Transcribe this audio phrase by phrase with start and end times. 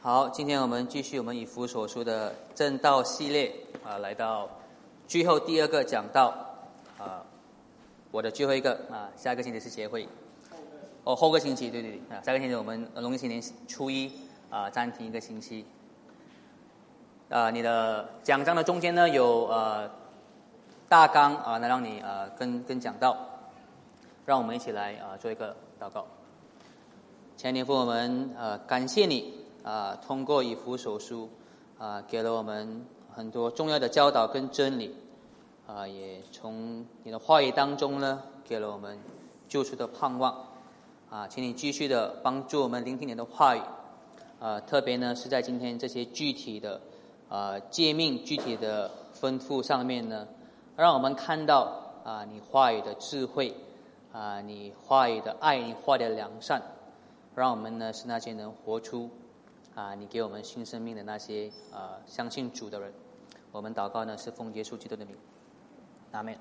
[0.00, 3.52] 好，今天我们继续我们以弗所书的正道系列
[3.84, 4.48] 啊，来到
[5.08, 6.32] 最后第二个讲道
[6.96, 7.26] 啊，
[8.12, 10.08] 我的最后一个啊，下个星期是协会，
[11.02, 14.12] 哦，后个星期对对对啊，下个星期我们农历新年初一
[14.50, 15.66] 啊，暂停一个星期。
[17.28, 19.90] 啊，你的讲章的中间呢有呃
[20.88, 23.16] 大纲啊，来让你呃跟跟讲道，
[24.24, 26.06] 让我们一起来啊做一个祷告，
[27.36, 29.37] 前年父我们呃感谢你。
[29.62, 31.28] 啊，通过以弗所书，
[31.78, 34.94] 啊，给了我们很多重要的教导跟真理，
[35.66, 38.98] 啊，也从你的话语当中呢，给了我们
[39.48, 40.46] 救赎的盼望，
[41.10, 43.60] 啊，请你继续的帮助我们聆听你的话语，
[44.40, 46.80] 啊，特别呢是在今天这些具体的
[47.28, 50.26] 啊诫命、具体的吩咐上面呢，
[50.76, 53.54] 让我们看到啊你话语的智慧，
[54.12, 56.62] 啊你话语的爱，你话语的良善，
[57.34, 59.10] 让我们呢是那些能活出。
[59.78, 62.92] 啊，你给我们新生命的那些啊，相信主的人，
[63.52, 65.14] 我们祷告呢是奉耶稣基督的名，
[66.10, 66.36] 阿门。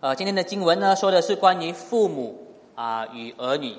[0.00, 3.74] 呃，今天的经文呢说的是关于父母啊与儿女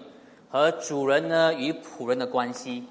[0.49, 2.87] 和主人呢与仆人的关系。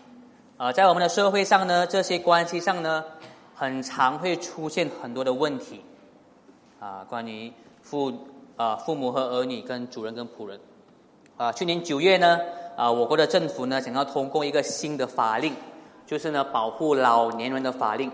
[0.57, 3.05] 啊，在我们的社会上呢，这些关系上呢，
[3.57, 5.83] 很常会出现很多的问题。
[6.79, 8.17] 啊，关于父
[8.55, 10.61] 啊父母和儿女跟主人跟仆人。
[11.37, 12.39] 啊，去年九月呢。
[12.79, 15.53] 啊，我国的政府呢，想要通过一个新的法令，
[16.07, 18.09] 就是呢，保护老年人的法令。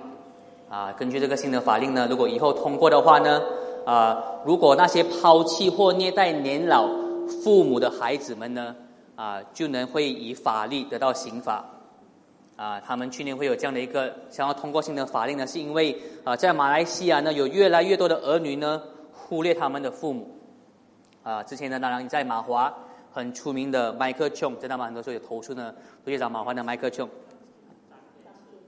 [0.70, 3.42] 啊，根据这个新的法令呢，如果以后通过的话呢，
[3.85, 6.89] 啊，如果那些抛弃或虐待年老
[7.42, 8.75] 父母的孩子们呢，
[9.17, 11.62] 啊，就能会以法律得到刑罚。
[12.57, 18.81] 啊，他们去年会有这样的一个想要通过新的法令呢，是因为啊，在马来西亚呢，有越来越多的儿女呢，
[19.12, 20.27] 忽略他们的父母。
[21.23, 22.73] 啊，之前呢，当然在马华。
[23.15, 24.87] 很出名的麦克琼，知道吗？
[24.87, 25.73] 很多时候有投诉呢，
[26.05, 27.09] 都去找马华的麦克琼。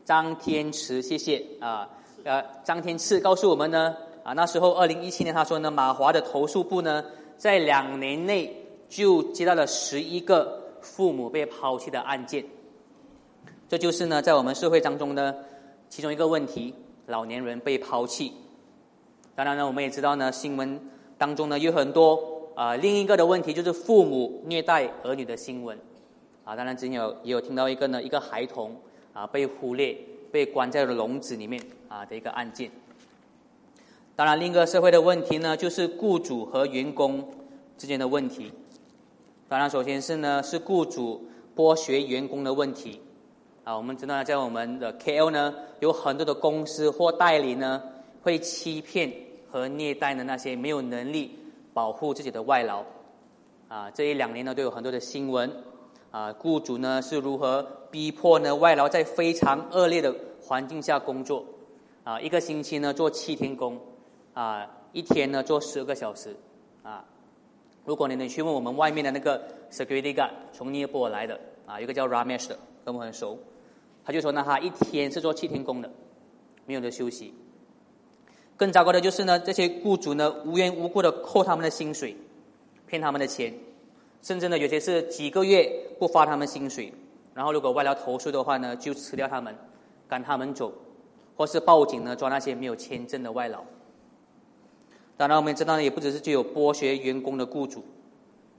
[0.05, 1.91] 张天池，谢谢啊。
[2.23, 7.05] 呃，张天赐告诉我们呢，啊，那时候二零一七年，他说呢，马华的投诉部呢，
[7.37, 8.57] 在两年内
[8.89, 12.45] 就接到了十一个父母被抛弃的案件。
[13.69, 15.35] 这就是呢，在我们社会当中呢，
[15.89, 16.73] 其中一个问题，
[17.07, 18.33] 老年人被抛弃。
[19.35, 20.81] 当然呢，我们也知道呢，新闻
[21.19, 22.36] 当中呢有很多。
[22.57, 25.79] 啊，另一个的问题就是父母虐待儿女的新闻，
[26.43, 28.75] 啊，当然之前有也有听到一个呢，一个孩童
[29.13, 29.95] 啊被忽略、
[30.33, 32.71] 被关在了笼子里面啊的一个案件。
[34.17, 37.23] 当然，另一个社会的问题呢，就是雇主和员工
[37.77, 38.51] 之间的问题。
[39.51, 42.99] 当然，首先是呢是雇主剥削员工的问题。
[43.65, 47.83] 啊，我们知道在我们的 KL 呢，有很多的公司或代理呢
[48.23, 49.13] 会欺骗
[49.51, 51.39] 和虐待的那些没有能力。
[51.77, 52.83] 保护自己的外劳，
[53.69, 55.53] 啊，这一两年呢都有很多的新闻，
[56.11, 61.45] 啊，雇主呢是如何逼迫呢外劳在非常恶劣的环境下工作，
[62.03, 63.79] 啊，一个星期呢做七天工，
[64.33, 66.35] 啊，一天呢做十二个小时，
[66.83, 67.05] 啊，
[67.85, 73.39] 如果你能去问我们外面的那个 security guard 从尼泊尔来的，啊，一个叫 Ramesh 的，跟我们很熟，
[74.03, 75.91] 他就说呢他一天是做七天工的，
[76.65, 77.35] 没有的休息。
[78.57, 82.17] 更糟糕的就是呢，这些雇主呢无缘无故的扣他们的薪水，
[82.87, 83.53] 骗他们的钱，
[84.23, 86.91] 甚至呢有些是几个月不发他们薪水，
[87.35, 89.55] 然后如果外劳投诉的话呢，就辞掉他们，
[90.09, 90.73] 赶他们走，
[91.37, 93.63] 或是报警呢抓那些没有签证的外劳。
[95.19, 97.85] 当然我们知道呢，也不只是具有剥削员工的雇主，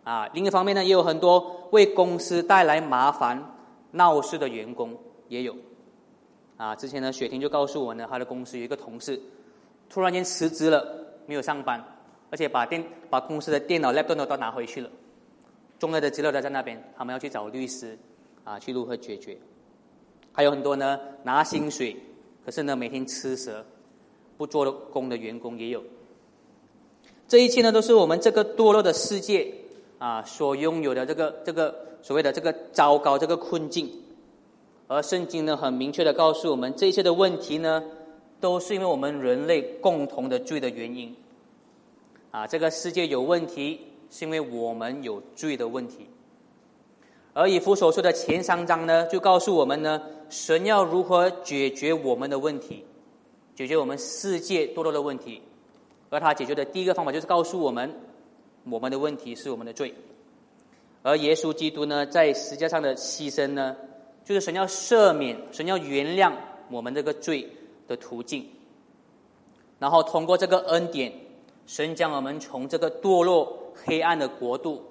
[0.04, 3.44] 啊，另一方面呢，也有很多为公司带来麻烦、
[3.92, 4.96] 闹事的员工
[5.28, 5.56] 也有。
[6.56, 9.20] 啊，之前呢雪婷就告诉我呢，他的公司有一个同事。
[9.90, 10.86] 突然间辞职了，
[11.26, 11.84] 没有上班，
[12.30, 14.90] 而且把电把公司的电脑、laptop 都拿回去了，
[15.80, 17.98] 重要的资料都在那边，他们要去找律师，
[18.44, 19.38] 啊，去如何解决？
[20.34, 21.96] 还有很多呢，拿薪水，
[22.46, 23.66] 可是呢，每天吃蛇，
[24.38, 25.82] 不做工的员工也有。
[27.28, 29.54] 这一切呢，都是我们这个堕落的世界
[29.98, 33.90] 啊所拥有的这个这个所谓的这个糟糕这个困境。
[34.88, 37.84] 而圣经呢，很明确的告诉我们，这一切的问题呢。
[38.40, 41.16] 都是因为我们人类共同的罪的原因，
[42.32, 46.08] 啊，这个世界有问题，是因为我们有罪的问题。
[47.34, 52.84] 而以弗所说的前三章呢，就告诉我们呢，神要如何解决我们的问题，
[53.56, 55.42] 解决我们世界堕落的问题。
[56.10, 57.94] 而他解决的第一个方法就是告诉我们，
[58.64, 59.94] 我们的问题是我们的罪。
[61.04, 63.76] 而耶稣基督呢，在十字架上的牺牲呢，
[64.24, 66.32] 就是神要赦免，神要原谅
[66.72, 67.48] 我们这个罪。
[67.88, 68.46] 的途径，
[69.80, 71.14] 然后通过这个恩典，
[71.66, 74.84] 神将我们从这个堕落黑暗的国度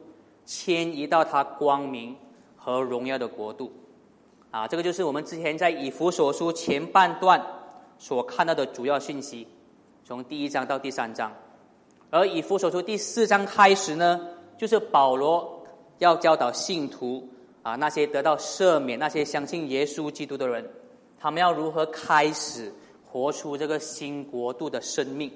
[0.45, 2.17] 迁移到他光明
[2.57, 3.71] 和荣耀的国度，
[4.51, 7.45] 啊，这个就是我们之前在以弗所书前半段
[7.99, 9.47] 所看到的主要讯息，
[10.05, 11.33] 从第一章到第三章。
[12.11, 14.21] 而以弗所书第四章开始呢，
[14.57, 15.67] 就是保罗
[15.99, 17.29] 要教导信徒
[17.63, 20.65] 啊，那些得到赦免、那些相信耶稣基督的人，
[21.19, 22.73] 他们要如何开始
[23.11, 25.31] 活出这个新国度的生命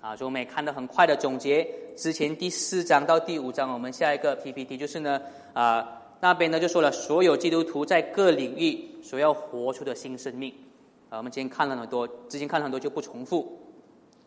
[0.00, 0.16] 啊？
[0.16, 5.20] 所以我们也看到很快的总结，之前第四章到第五章，我们下一个 PPT 就是呢
[5.52, 5.94] 啊。
[6.20, 10.52] 那边呢就说了，所有基督徒在各领域所要活出的新生命，
[11.10, 13.56] 啊，我们今天看了很多，之前看了很多就不重复。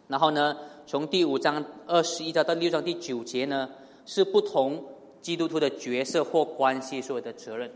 [0.08, 0.56] 然后呢，
[0.86, 3.70] 从第五章二十一章到第六章第九节呢，
[4.06, 4.82] 是不同
[5.22, 7.70] 基督徒的角色或关系所有的责任，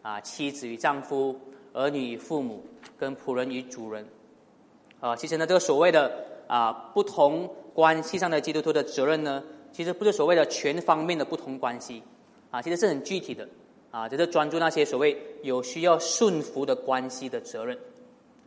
[0.00, 1.38] 啊，妻子与丈夫，
[1.74, 2.62] 儿女与父母，
[2.96, 4.06] 跟仆人与主人，
[5.00, 6.12] 啊，其实呢，这个所谓的
[6.46, 9.42] 啊不同关系上的基督徒的责任呢，
[9.72, 12.02] 其实不是所谓的全方面的不同关系。
[12.50, 13.46] 啊，其实是很具体的，
[13.90, 17.78] 啊，就是专注那些所谓有需要顺服的关系的责任，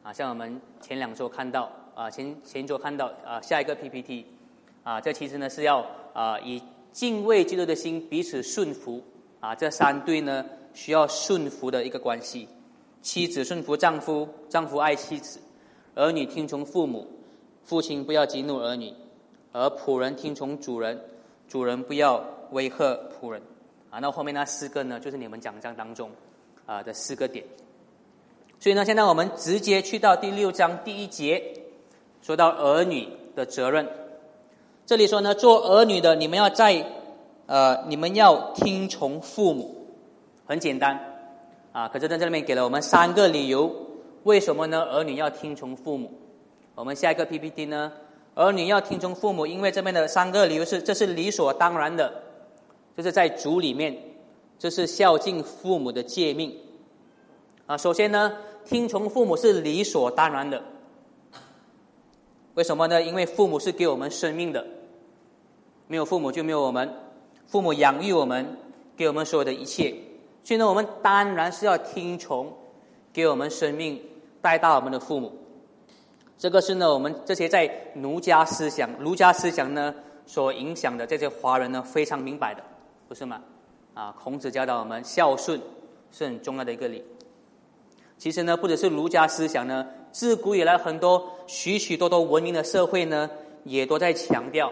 [0.01, 4.25] 啊，像我们前两周看到，啊，前前周看到，啊，下一个 PPT，
[4.81, 6.59] 啊，这其实呢是要啊以
[6.91, 9.03] 敬畏基督的心彼此顺服，
[9.39, 10.43] 啊，这三对呢
[10.73, 12.47] 需要顺服的一个关系，
[13.03, 15.39] 妻子顺服丈夫，丈夫爱妻子，
[15.95, 17.07] 儿女听从父母，
[17.63, 18.93] 父亲不要激怒儿女，
[19.51, 20.99] 而仆人听从主人，
[21.47, 23.41] 主人不要威吓仆人。
[23.89, 26.09] 啊，那后面那四个呢，就是你们讲章当中
[26.65, 27.43] 啊的四个点。
[28.57, 31.43] 所以呢，现在我们直接去到第六章第一节，
[32.21, 33.85] 说到儿女的责任。
[34.85, 36.85] 这里说呢，做儿女的，你们要在
[37.47, 39.75] 呃，你们要听从父母，
[40.45, 40.97] 很简单
[41.73, 41.89] 啊。
[41.89, 43.69] 可是在这里面给了我们三个理由，
[44.23, 44.83] 为什么呢？
[44.83, 46.11] 儿女要听从父母。
[46.75, 47.91] 我们下一个 PPT 呢，
[48.35, 52.23] 儿女要听从父母，因为这边的三个理由是，这是理所当然的。
[52.95, 53.97] 就是在主里面，
[54.59, 56.55] 这是孝敬父母的诫命
[57.65, 57.77] 啊。
[57.77, 58.33] 首先呢，
[58.65, 60.61] 听从父母是理所当然的。
[62.53, 63.01] 为什么呢？
[63.01, 64.65] 因为父母是给我们生命的，
[65.87, 66.93] 没有父母就没有我们。
[67.47, 68.57] 父母养育我们，
[68.95, 69.93] 给我们所有的一切，
[70.43, 72.53] 所以呢，我们当然是要听从
[73.13, 74.01] 给我们生命
[74.41, 75.31] 带大我们的父母。
[76.37, 79.93] 这个是呢，我们这些在儒家思想、儒家思想呢
[80.25, 82.63] 所影响的这些华人呢非常明白的。
[83.07, 83.41] 不是吗？
[83.93, 85.61] 啊，孔子教导我们孝顺
[86.11, 87.03] 是很重要的一个理。
[88.17, 93.29] 其实呢，不只是儒家思想呢，自古以来很多许许多多文明的社会呢，
[93.63, 94.71] 也都在强调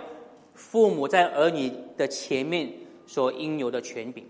[0.54, 2.71] 父母在儿女的前面
[3.06, 4.25] 所应有的权柄。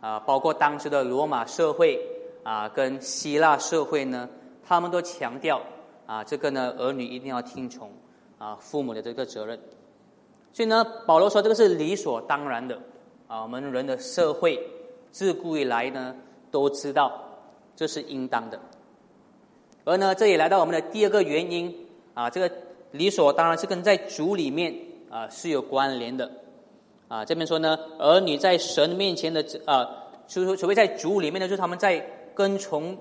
[0.00, 1.98] 啊，包括当时的罗马社会
[2.42, 4.28] 啊，跟希腊社会呢，
[4.66, 5.60] 他们都强调
[6.06, 7.90] 啊，这个呢，儿女一定要听从
[8.38, 9.58] 啊父母的这个责任。
[10.52, 12.78] 所以呢，保罗说这个是理所当然的。
[13.26, 14.60] 啊，我们人的社会
[15.10, 16.14] 自古以来呢，
[16.50, 17.10] 都知道
[17.74, 18.60] 这是应当的。
[19.84, 21.74] 而呢，这也来到我们的第二个原因
[22.12, 22.54] 啊，这个
[22.92, 24.74] 理所当然是跟在主里面
[25.10, 26.30] 啊是有关联的。
[27.08, 29.88] 啊，这边说呢，儿女在神面前的啊，
[30.28, 32.96] 除除非在主里面呢，就是他们在跟从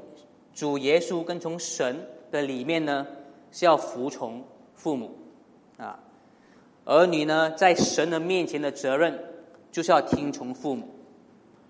[0.53, 3.05] 主耶稣、跟从神的里面呢，
[3.51, 4.43] 是要服从
[4.75, 5.17] 父母
[5.77, 5.99] 啊。
[6.85, 9.17] 儿女呢，在神的面前的责任。
[9.71, 10.87] 就是要听从父母，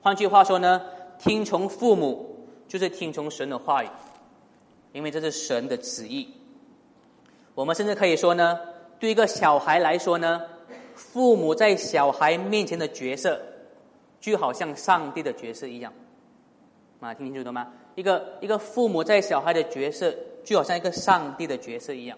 [0.02, 0.82] 换句话说呢，
[1.18, 3.88] 听从父母就是听从神的话语，
[4.92, 6.30] 因为这是神的旨意。
[7.56, 8.60] 我们甚至可以说呢，
[9.00, 10.42] 对一个小孩来说呢，
[10.96, 13.42] 父母在小孩面前的角色，
[14.20, 15.94] 就好像上帝的角色一样。
[17.00, 17.72] 啊，听清楚了吗？
[17.96, 22.18] 一个一个父母在小孩的角色，就好像一个上帝的角色一样。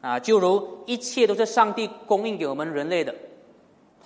[0.00, 3.14] 啊，就如一切都是上帝供应给我们人类的。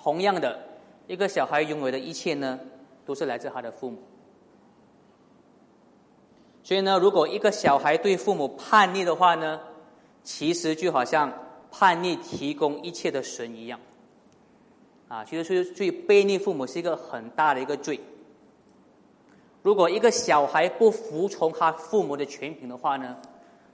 [0.03, 0.59] 同样的，
[1.07, 2.59] 一个小孩拥有的一切呢，
[3.07, 3.99] 都是来自他的父母。
[6.63, 9.61] 所以呢，如果一个小孩对父母叛逆的话呢，
[10.23, 11.33] 其实就好像
[11.71, 13.79] 叛逆提供一切的神一样。
[15.07, 18.01] 啊，其实是最背逆父母是一个很大的一个罪。
[19.65, 23.17] 如果一个小孩不服从他父母的权柄的话呢，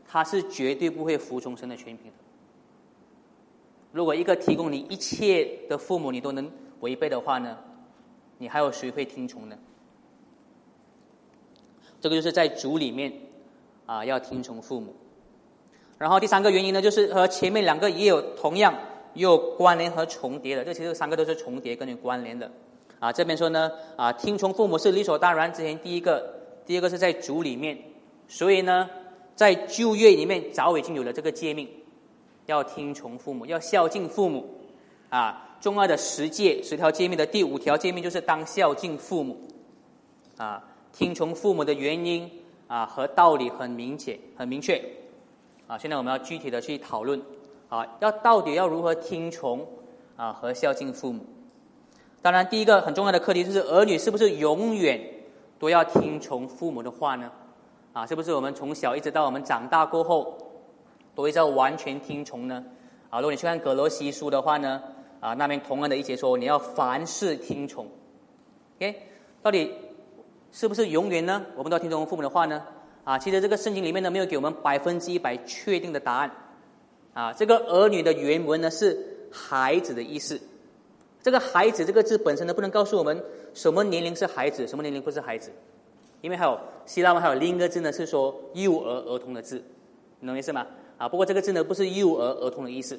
[0.07, 2.13] 他是绝对不会服从神的权柄的。
[3.91, 7.59] 如果一个提供你一切的父母你都能违背的话呢，
[8.39, 9.59] 你还有谁会听从呢？
[12.01, 13.13] 这个就是在主里面
[13.85, 14.95] 啊，要听从父母。
[15.99, 18.73] 然后第三个原因呢，就是和前面两个也有同样
[19.15, 20.65] 有关联和重叠的。
[20.65, 22.49] 这其实三个都是重叠跟你关联的。
[23.01, 25.53] 啊，这边说呢，啊，听从父母是理所当然。
[25.53, 26.33] 之前第一个，
[26.65, 27.77] 第二个是在主里面，
[28.29, 28.89] 所以呢，
[29.35, 31.69] 在旧约里面早已经有了这个诫命。
[32.47, 34.45] 要听从父母，要孝敬父母，
[35.09, 39.39] 啊，重要的十诫十条诫命的第五条诫命就是当孝敬父母，
[40.37, 42.31] 啊，听从父母的原因
[42.67, 44.83] 啊和道理很明显、很明确。
[45.67, 47.23] 啊，现在我们要具体的去讨论
[47.69, 49.67] 啊，要到底要如何听从
[50.17, 51.25] 啊和孝敬父母。
[52.23, 55.01] 当然，第一个很重要的课题就是儿女是不是永远
[55.59, 57.31] 都要听从父母的话呢？
[57.95, 60.37] 啊，是不是我们从小一直到我们长大过后，
[61.15, 62.63] 都会要完全听从呢？
[63.09, 64.83] 啊，如果你去看《葛罗西书》的话呢，
[65.19, 67.87] 啊，那边同样的一节说你要凡事听从。
[68.77, 69.03] OK，
[69.43, 69.73] 到底
[70.53, 71.43] 是不是永远呢？
[71.57, 72.63] 我们都要听从父母的话呢？
[73.05, 76.31] 啊，其实这个圣经里面呢没有给我们百分之一百确定的答案。
[77.15, 80.41] 啊，这个儿女的原文呢是孩子的意思。
[81.23, 83.23] 这个孩子这个字本身呢，不能告诉我们
[83.53, 85.51] 什么年龄是孩子，什么年龄不是孩子，
[86.23, 89.63] 因为还有希腊文还有另一个字呢，是说幼儿儿童的字，
[90.21, 90.67] 你懂意思吗？
[90.97, 92.99] 啊，不过这个字呢不是幼儿儿童的意思，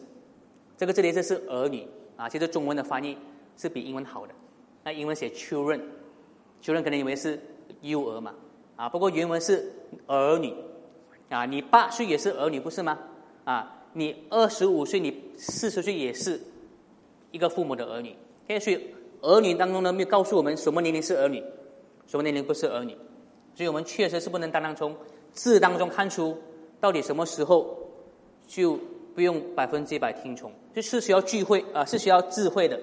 [0.77, 2.29] 这个字的意思是儿女啊。
[2.29, 3.17] 其实中文的翻译
[3.57, 4.33] 是比英文好的，
[4.83, 7.39] 那英文写 children，children 可能以为是
[7.81, 8.35] 幼儿嘛，
[8.75, 9.71] 啊，不过原文是
[10.05, 10.53] 儿女
[11.29, 11.45] 啊。
[11.45, 12.99] 你八岁也是儿女不是吗？
[13.45, 16.39] 啊，你二十五岁，你四十岁也是。
[17.31, 18.15] 一个父母的儿女，
[18.59, 21.41] 所以儿女当中呢，没有告诉我们什么年龄是儿女，
[22.05, 22.93] 什么年龄不是儿女，
[23.55, 24.93] 所以我们确实是不能单单从
[25.31, 26.38] 字当中看出
[26.79, 27.77] 到底什么时候
[28.45, 28.77] 就
[29.15, 32.77] 不用百分之一百听从，就是需要聚会啊，是需要智慧的。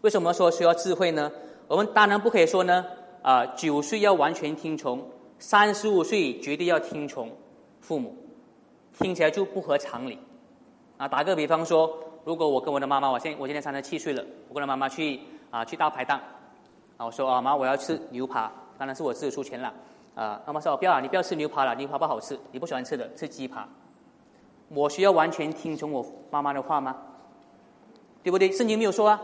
[0.00, 1.30] 为什么说需要智慧呢？
[1.68, 2.84] 我们当然不可以说呢
[3.22, 7.30] 啊，九岁要完全听从，三十五岁绝对要听从
[7.80, 8.16] 父母，
[8.98, 10.18] 听起来就不合常理
[10.96, 11.06] 啊。
[11.06, 11.96] 打个比方说。
[12.28, 15.18] 如果我跟我的妈妈，我现我今年三十七岁了，我跟我妈妈去
[15.50, 16.20] 啊去大排档，
[16.98, 19.72] 啊我说啊妈我要吃牛扒，当然是我自己出钱了，
[20.14, 23.66] 啊妈妈说不要啊，你不要吃牛扒了，牛扒不好吃，你不喜欢吃的吃鸡扒，
[24.68, 26.94] 我需要完全听从我妈妈的话吗？
[28.22, 28.52] 对不对？
[28.52, 29.18] 圣经没有说啊，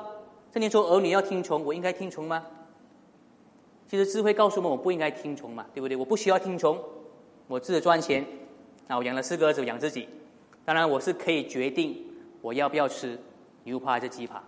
[0.55, 2.43] 圣经说儿女要听从，我应该听从吗？
[3.87, 5.95] 其实智慧告诉我们，我不应该听从嘛，对不对？
[5.95, 6.83] 我不需要听从，
[7.49, 8.25] 我自己赚钱，
[8.89, 10.09] 啊我养了四个儿子养自己，
[10.65, 12.03] 当然我是可以决定。
[12.45, 13.19] 我要不要吃
[13.63, 14.43] 牛扒还是鸡扒？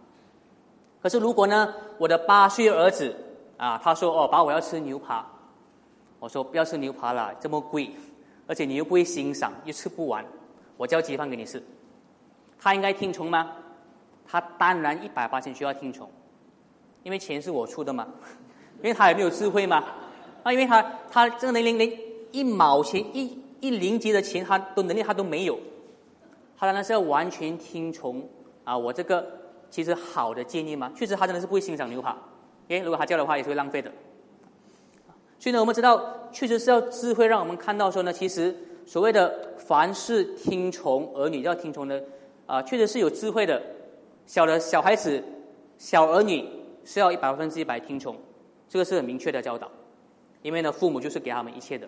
[1.01, 3.17] 可是如果呢，我的八岁儿子
[3.57, 5.27] 啊，他说：“哦，爸，我要吃牛扒。”
[6.21, 7.91] 我说：“不要吃牛扒了，这么贵，
[8.47, 10.23] 而且你又不会欣赏，又吃不完，
[10.77, 11.63] 我叫鸡饭给你吃。”
[12.61, 13.51] 他应该听从吗？
[14.27, 16.07] 他当然一百八千需要听从，
[17.03, 18.07] 因为钱是我出的嘛，
[18.83, 19.83] 因为他也没有智慧嘛，
[20.43, 21.91] 啊，因为他他这个年龄连
[22.31, 25.59] 一毛钱一一零级的钱，他都能力他都没有。
[26.59, 28.27] 他当然是要完全听从
[28.65, 29.27] 啊，我这个
[29.71, 30.91] 其实好的建议吗。
[30.95, 32.17] 确实，他真的是不会欣赏牛扒，
[32.67, 33.93] 因为如果他叫的话，也是会浪费的。
[35.39, 42.03] 所以呢，我们知道，确实是要智慧，让我们看到说呢，其实所谓的凡事听从儿女要听从的
[42.47, 43.63] 啊，确实是有智慧的。
[44.25, 45.23] 小的小孩子、
[45.79, 46.49] 小儿女
[46.85, 48.17] 是要一百分之一百听从，
[48.69, 49.71] 这个是很明确的教导。
[50.43, 51.87] 因为呢，父母就是给他们一切的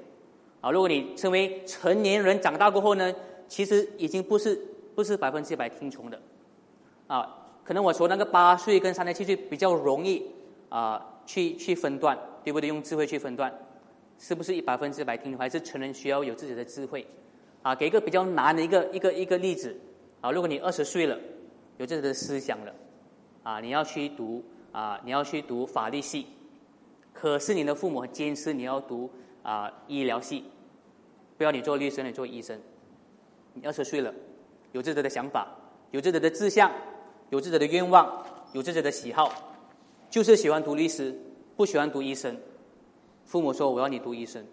[0.60, 0.70] 啊。
[0.70, 3.12] 如果你成为成年人，长大过后呢？
[3.48, 4.60] 其实已经不是
[4.94, 6.20] 不是百分之百听从的，
[7.06, 10.22] 啊，可能我说那个八岁跟三十七岁比较容易
[10.68, 12.68] 啊，去去分段，对不对？
[12.68, 13.52] 用智慧去分段，
[14.18, 15.38] 是不是一百分之百听从？
[15.38, 17.06] 还是成人需要有自己的智慧？
[17.62, 19.76] 啊，给一个比较难的一个一个一个例子
[20.20, 21.18] 啊，如果你二十岁了，
[21.78, 22.74] 有自己的思想了，
[23.42, 26.26] 啊，你要去读啊，你要去读法律系，
[27.12, 29.10] 可是你的父母坚持你要读
[29.42, 30.44] 啊医疗系，
[31.36, 32.60] 不要你做律师，你做医生。
[33.64, 34.12] 二十岁了，
[34.72, 35.48] 有自己的想法，
[35.90, 36.70] 有自己的志向，
[37.30, 39.32] 有自己的愿望，有自己的喜好，
[40.10, 41.16] 就是喜欢读律师，
[41.56, 42.36] 不喜欢读医生。
[43.24, 44.44] 父母说：“我要你读医生。”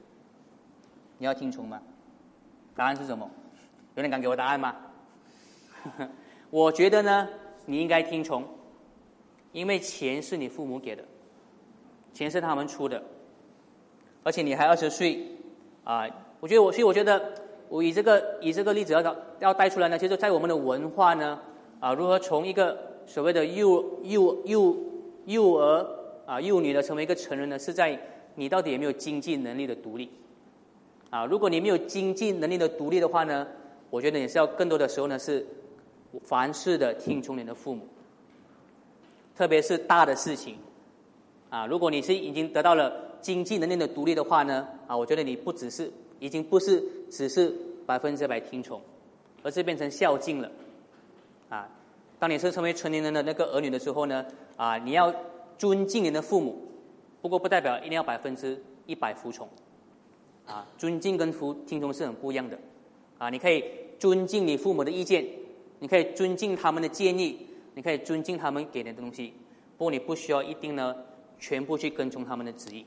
[1.18, 1.82] 你要听从吗？
[2.76, 3.30] 答案是什么？
[3.96, 4.76] 有人敢给我答案吗？
[6.50, 7.30] 我觉得呢，
[7.66, 8.44] 你应该听从，
[9.54, 11.04] 因为钱是你父母给的，
[12.14, 13.02] 钱是他们出的，
[14.24, 15.26] 而且你还二十岁，
[15.84, 16.06] 啊，
[16.40, 17.45] 我觉得我，所以我觉得。
[17.68, 21.40] 我以这个以这个例子要要带出来呢，就是在我们的文化呢，
[21.80, 24.78] 啊，如何从一个所谓的幼幼幼
[25.26, 25.86] 幼儿
[26.26, 27.58] 啊幼女呢，成为一个成人呢？
[27.58, 28.00] 是在
[28.36, 30.10] 你到底有没有经济能力的独立？
[31.10, 33.48] 啊，如果你没有经济能力的独立的话呢，
[33.90, 35.46] 我觉得你是要更多的时候呢，是
[36.24, 37.88] 凡事的听从你的父母，
[39.36, 40.56] 特别是大的事情，
[41.50, 45.92] 啊，如果你是已经得到了经济能力的独立的话呢，啊，我觉得你不只是。
[46.20, 47.54] 已经不是只是
[47.86, 48.82] 百分之百听从，
[49.44, 50.52] 而是变成孝敬了，
[51.50, 51.70] 啊！
[52.18, 55.14] 当你是成为成年人的那个儿女的时候呢，啊，你要
[55.58, 56.58] 尊敬你的父母，
[57.22, 59.48] 不过不代表一定要百分之一百服从，
[60.46, 62.58] 啊，尊敬跟服听从是很不一样的，
[63.18, 63.64] 啊，你可以
[64.00, 65.26] 尊敬你父母的意见，
[65.80, 67.38] 你可以尊敬他们的建议，
[67.74, 69.34] 你可以尊敬他们给你的东西，
[69.78, 70.96] 不过你不需要一定呢
[71.38, 72.86] 全部去跟从他们的旨意。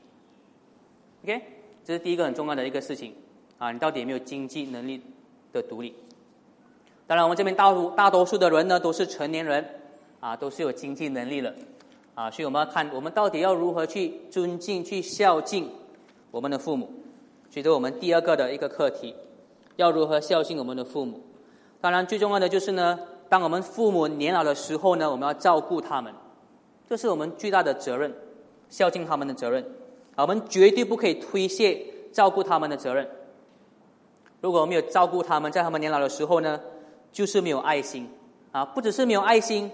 [1.23, 1.41] OK，
[1.89, 3.15] 这是第一个很重要的一个事情
[3.57, 5.01] 啊，你到底有没有经济能力
[5.51, 5.91] 的独立？
[7.07, 9.65] 当然，我们这边大多大多数的人呢都是成年人
[10.19, 11.51] 啊，都是有经济能力了
[12.13, 15.67] 啊，所以我们要看我们到底要如何去尊敬、去孝敬
[16.29, 16.85] 我们的父母。
[17.49, 19.15] 所以，这我们第二个的一个课题，
[19.77, 21.19] 要如何孝敬我们的父母？
[21.81, 26.13] 当然，最重要的就是呢，当我们父母年老的时候呢，我们要照顾他们，
[26.87, 28.13] 这是我们巨大的责任，
[28.69, 29.65] 孝敬他们的责任。
[30.21, 33.07] 我们绝对不可以推卸照顾他们的责任。
[34.41, 36.59] 如果没有照顾他们，在他们年老的时候呢，
[37.11, 38.07] 就是没有爱心
[38.51, 38.63] 啊！
[38.63, 39.69] 不只是没有爱心，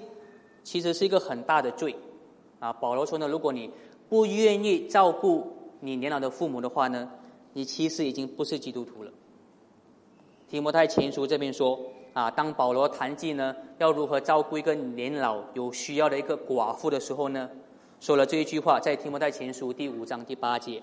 [0.63, 1.95] 其实是一个很大的罪
[2.59, 2.73] 啊！
[2.73, 3.69] 保罗说呢，如果你
[4.09, 7.09] 不愿意照顾你年老的父母的话呢，
[7.53, 9.11] 你其实已经不是基督徒了。
[10.47, 11.79] 提摩太前书这边说
[12.13, 17.49] 啊，当保罗谈及呢，要如何照顾一个年老有需要的一个寡妇的时候呢？
[18.05, 20.79] 说了这一句话，在提摩太前书第五章第八节：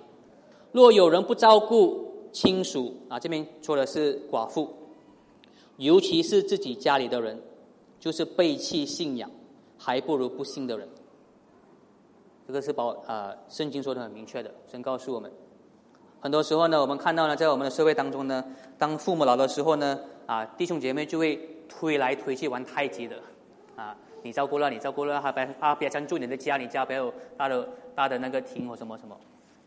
[0.72, 4.68] 若有人不照顾亲属啊，这边说的是寡妇，
[5.76, 7.40] 尤其是自己家里的人，
[8.00, 9.30] 就是背弃信仰，
[9.78, 10.88] 还不如不信的人。
[12.48, 15.30] 这个是保啊，圣经说的很明确的，神告诉我们，
[16.20, 18.44] 很多时候呢，我们看到呢，在我们的社会当中呢，
[18.76, 21.38] 当父母老的时候呢，啊，弟兄姐妹就会
[21.68, 23.14] 推来推去玩太极的，
[23.76, 23.96] 啊。
[24.22, 29.18] 你照顾了，你照顾了，他别他别想住你的家，你家不要有大的大的那个庭或什么什么，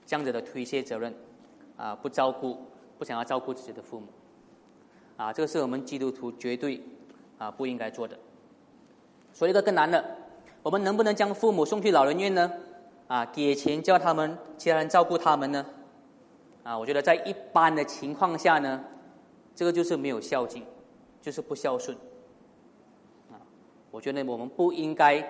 [0.05, 1.13] 这样子的推卸责任，
[1.77, 2.57] 啊，不照顾，
[2.97, 4.07] 不想要照顾自己的父母，
[5.17, 6.81] 啊，这个是我们基督徒绝对
[7.37, 8.17] 啊不应该做的。
[9.33, 10.03] 说一个更难的，
[10.63, 12.51] 我们能不能将父母送去老人院呢？
[13.07, 15.65] 啊，给钱叫他们其他人照顾他们呢？
[16.63, 18.83] 啊，我觉得在一般的情况下呢，
[19.53, 20.63] 这个就是没有孝敬，
[21.21, 21.95] 就是不孝顺。
[23.95, 25.25] 我觉得我们不应该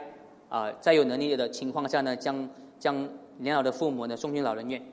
[0.50, 3.08] 啊，在有能力的情况下呢，将将
[3.38, 4.84] 年老的父母呢送进老人院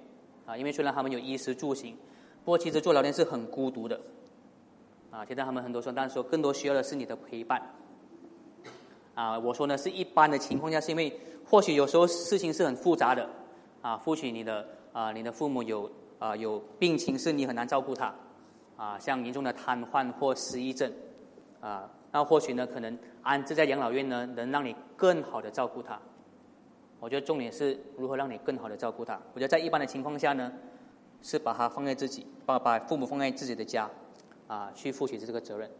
[0.44, 1.96] 啊，因为虽然他们有衣食住行，
[2.44, 3.98] 不过其实做老人是很孤独的
[5.10, 5.24] 啊。
[5.24, 7.62] 现在他们很多时候，但是说更多需要的是你的陪伴
[9.14, 9.38] 啊。
[9.38, 11.10] 我说呢，是一般的情况下，是因为
[11.48, 13.26] 或许有时候事情是很复杂的
[13.80, 13.96] 啊。
[13.96, 18.14] 或许你的啊，你的父母有啊有病情，是你很难照顾他
[18.76, 20.92] 啊，像严重的瘫痪或失忆症
[21.62, 21.88] 啊。
[22.12, 25.98] 那或许呢，可能安置在养老院呢，能让你更好的照顾他。
[27.00, 29.18] 我觉得重点是如何让你更好的照顾他。
[29.32, 30.52] 我觉得在一般的情况下呢，
[31.22, 33.90] 是把他放在自己，把把父母放在自己的家，
[34.46, 35.70] 啊，去负起这个责任。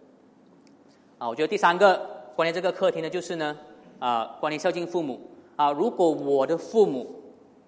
[1.18, 3.57] 啊，我觉得第三个关于这个课题呢，就是呢，
[3.99, 5.21] 啊，关于孝敬父母。
[5.57, 7.14] 啊，如果我的父母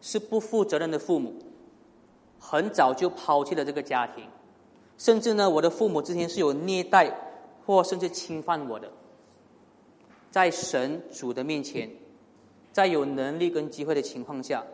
[0.01, 1.35] 是不负责任的父母，
[2.41, 4.25] 很早就抛弃了这个家庭，
[4.97, 7.15] 甚至呢，我的父母之前是有虐待。
[7.65, 8.91] 或甚至侵犯我的，
[10.31, 11.91] 在神主的面前，
[12.73, 14.65] 在有能力跟机会的情况下，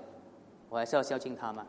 [0.68, 1.66] 我还是要孝敬他吗？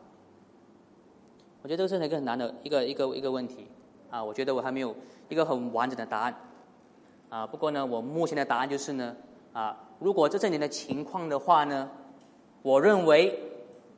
[1.62, 3.68] 我觉得这是一个很难的一个一个一个问题
[4.10, 4.22] 啊！
[4.22, 4.92] 我觉得我还没有
[5.28, 6.34] 一个很完整的答案
[7.28, 7.46] 啊。
[7.46, 9.14] 不过呢，我目前的答案就是呢
[9.52, 11.88] 啊，如果这是你的情况的话呢，
[12.62, 13.38] 我认为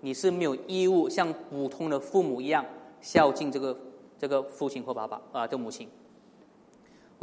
[0.00, 2.62] 你是没有义务像普通的父母一样
[3.00, 3.74] 孝敬这个
[4.18, 5.88] 这个父亲或爸爸啊这母亲。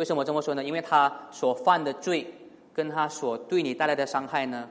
[0.01, 0.63] 为什么这么说呢？
[0.63, 2.25] 因为他所犯的罪，
[2.73, 4.67] 跟他所对你带来的伤害呢，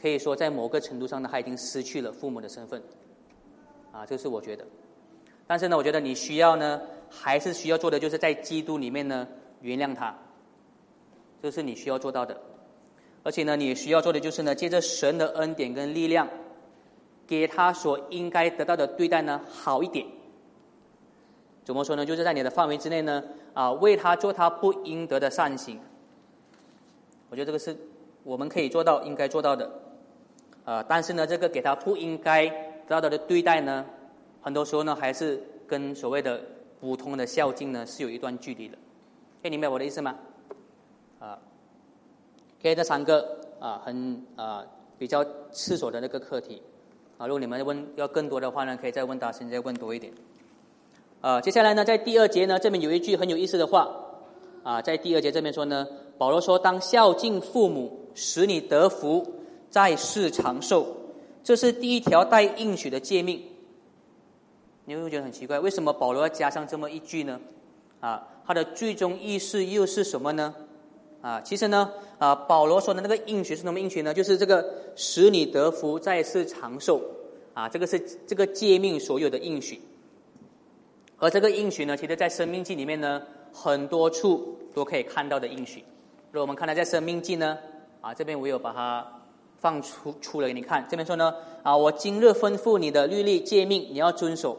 [0.00, 2.82] 可以说在某个程度上呢，他已经失去了父母的身份，
[3.92, 4.64] 啊，这是我觉得。
[5.46, 9.28] 但是呢，我觉得你需要呢，还是需要做的，就是在基督里面呢，
[9.60, 10.16] 原谅他，
[11.42, 12.34] 这是你需要做到的。
[13.24, 16.26] 而且呢，你需要做的就是呢，借着神的恩典跟力量，
[17.26, 20.06] 给他所应该得到的对待呢，好一点。
[21.66, 22.06] 怎么说呢？
[22.06, 23.22] 就是在你的范围之内呢。
[23.54, 25.80] 啊，为他做他不应得的善行，
[27.30, 27.74] 我觉得这个是
[28.22, 29.66] 我们可以做到、应该做到的。
[30.66, 32.46] 啊，但是呢，这个给他不应该
[32.86, 33.82] 得到的对待呢，
[34.42, 36.38] 很多时候呢，还是跟所谓的
[36.78, 38.76] 普通的孝敬呢，是有一段距离的。
[39.40, 40.14] 可以明白我的意思吗？
[41.18, 41.38] 啊，
[42.60, 44.62] 可以这三个啊，很啊
[44.98, 46.62] 比较刺手的那个课题
[47.16, 50.12] 啊，如果你们问要更多的话呢，可以再问大声，再问多一点。
[51.26, 53.90] 啊，接下来呢，在第二节呢，这边有一句很有意思的话，
[54.62, 55.84] 啊，在第二节这边说呢，
[56.16, 59.26] 保罗说：“当孝敬父母，使你得福，
[59.68, 60.86] 在世长寿。”
[61.42, 63.42] 这是第一条带应许的诫命。
[64.84, 67.40] 你会觉得很奇怪，为什么保罗要加上这么一句呢？
[67.98, 70.54] 啊，他的最终意思又是什么呢？
[71.22, 74.14] 啊，其实呢，啊，保罗说的那个应许是什么应许呢？
[74.14, 77.02] 就是这个使你得福，在世长寿。
[77.52, 79.80] 啊，这个是这个诫命所有的应许。
[81.18, 85.82] 而这个应许呢，其实，在《生命记》里面呢，很多处都可以看到的应许。
[86.30, 87.56] 如果我们看到在《生命记》呢，
[88.02, 89.06] 啊，这边我有把它
[89.58, 90.86] 放出出来给你看。
[90.90, 94.58] 这边说呢，啊，我今日吩咐你的律例诫命，你要遵守，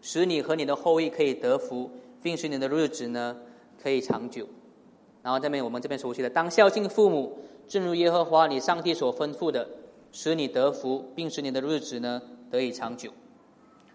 [0.00, 1.90] 使你和你的后裔可以得福，
[2.22, 3.36] 并使你的日子呢
[3.82, 4.46] 可以长久。
[5.22, 9.68] 然后这边我们这边熟悉的，当孝敬父母，正如耶和华你上帝所吩咐的，
[10.12, 13.10] 使你得福，并使你的日子呢得以长久。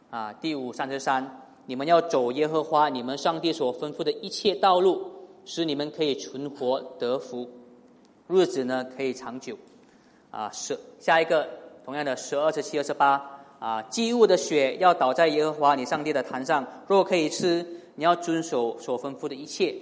[0.10, 5.02] 啊，第五三十三，你们要走耶和华你们上帝所吩咐的一切道路，
[5.46, 7.50] 使你们可以存活得福，
[8.28, 9.58] 日子呢可以长久。
[10.32, 11.48] 啊，十下一个
[11.86, 19.76] 同样的十二十七二十八啊，祭物的血要倒在耶和华你上帝的坛上，若可以吃，你要遵守所吩咐的一切，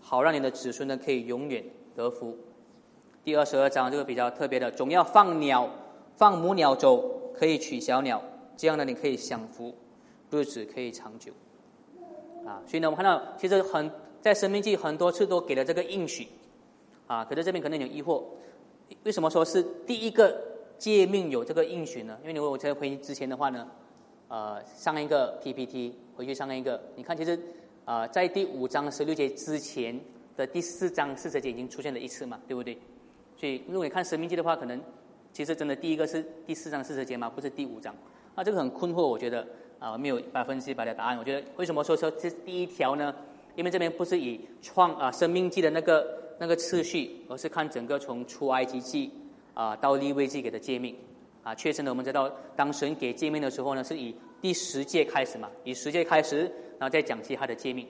[0.00, 2.36] 好让你的子孙呢可以永远得福。
[3.24, 5.68] 第二十二章这个比较特别的，总要放鸟，
[6.16, 7.02] 放母鸟走，
[7.34, 8.22] 可以取小鸟。
[8.56, 9.74] 这样呢，你可以享福，
[10.30, 11.32] 日子可以长久，
[12.44, 16.26] 啊，所以呢，我们看到其实很在生命记很多次都给了这个应许，
[17.06, 18.22] 啊，可是这边可能有疑惑，
[19.04, 20.36] 为什么说是第一个
[20.78, 22.18] 诫命有这个应许呢？
[22.22, 23.68] 因为如果我在回之前的话呢，
[24.28, 27.38] 呃，上一个 PPT 回去上一个，你看其实
[27.84, 29.98] 啊，在第五章十六节之前
[30.36, 32.76] 的第四章四十节已经出现了一次嘛，对不对？
[33.36, 34.82] 所以如果你看生命记的话，可能
[35.32, 37.94] 其实真的第一个是第四章四十节嘛，不是第五章。
[38.34, 39.46] 啊，这个很困惑，我觉得
[39.78, 41.18] 啊，没有百分之百的答案。
[41.18, 43.14] 我觉得为什么说说这第一条呢？
[43.54, 46.06] 因为这边不是以创啊生命记的那个
[46.38, 49.10] 那个次序，而是看整个从出埃及记
[49.54, 50.94] 啊到立位记给的诫命
[51.42, 51.54] 啊。
[51.54, 56.40] 确实呢，我们知道当神给诫命的时候呢，是以第十诫开始嘛，以十诫开始，
[56.78, 57.86] 然后再讲其他的诫命，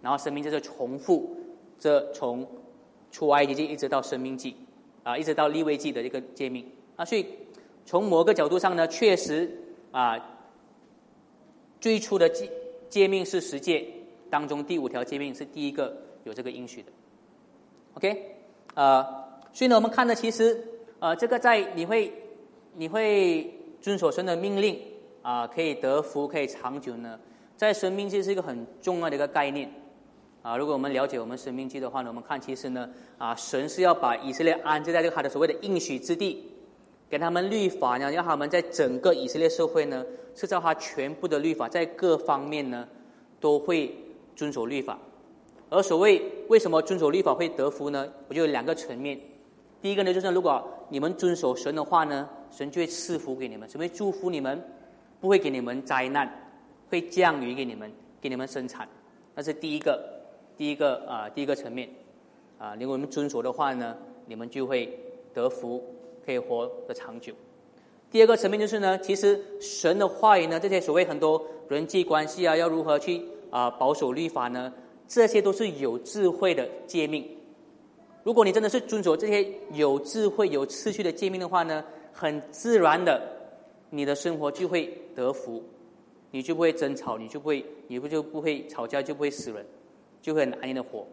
[0.00, 1.36] 然后生命就是重复
[1.78, 2.46] 这从
[3.10, 4.56] 出埃及记一直到生命记
[5.02, 6.64] 啊，一直到立位记的一个诫命
[6.96, 7.04] 啊。
[7.04, 7.26] 所以
[7.84, 9.50] 从某个角度上呢，确实。
[9.92, 10.16] 啊，
[11.80, 12.50] 最初的诫
[12.88, 13.86] 诫命是十诫
[14.28, 16.92] 当中第五条诫命是第一个有这个应许的
[17.94, 18.36] ，OK，
[18.74, 19.02] 呃，
[19.52, 20.62] 所以呢，我们看的其实
[20.98, 22.12] 呃，这个在你会
[22.74, 24.78] 你会遵守神的命令
[25.22, 27.18] 啊，可以得福，可以长久呢，
[27.56, 29.72] 在生命记是一个很重要的一个概念
[30.42, 30.56] 啊。
[30.56, 36.46] 如果我们了解我们生命记的话呢，我们看其实呢啊，神是要把以色列安置在这个他的所谓的应许之地。
[37.10, 42.86] 给他们律法呢，让他们在整个以色列社会呢，是照他全部的律法，在各方面呢，
[43.40, 43.92] 都会
[44.36, 44.96] 遵守律法。
[45.68, 48.08] 而所谓为什么遵守律法会得福呢？
[48.28, 49.18] 我就有两个层面。
[49.82, 54.62] 第一个呢，就是如果你们遵守神的话呢，神就会赐福给你们，神会祝福你们，
[55.20, 56.30] 不会给你们灾难，
[56.88, 58.88] 会降雨给你们，给你们生产。
[59.34, 60.00] 那是第一个，
[60.56, 61.88] 第一个啊，第一个层面
[62.58, 63.96] 啊，如果你们遵守的话呢，
[64.26, 64.96] 你们就会
[65.34, 65.82] 得福。
[66.30, 67.32] 可以活得长久。
[68.08, 74.72] 第二个层面就是呢，其实神的话语呢，这些所谓很多人际关系啊，要如何去啊保守律法呢？
[75.08, 77.28] 这些都是有智慧的诫命。
[78.22, 83.20] 如果你真的是遵守这些有智慧、有次序的诫命的话呢，很自然的，
[83.90, 85.60] 你的生活就会得福，
[86.30, 89.66] 你就不会争吵，你就不会，你不就不会吵架，就不会死人，
[90.22, 91.04] 就会很安逸的活。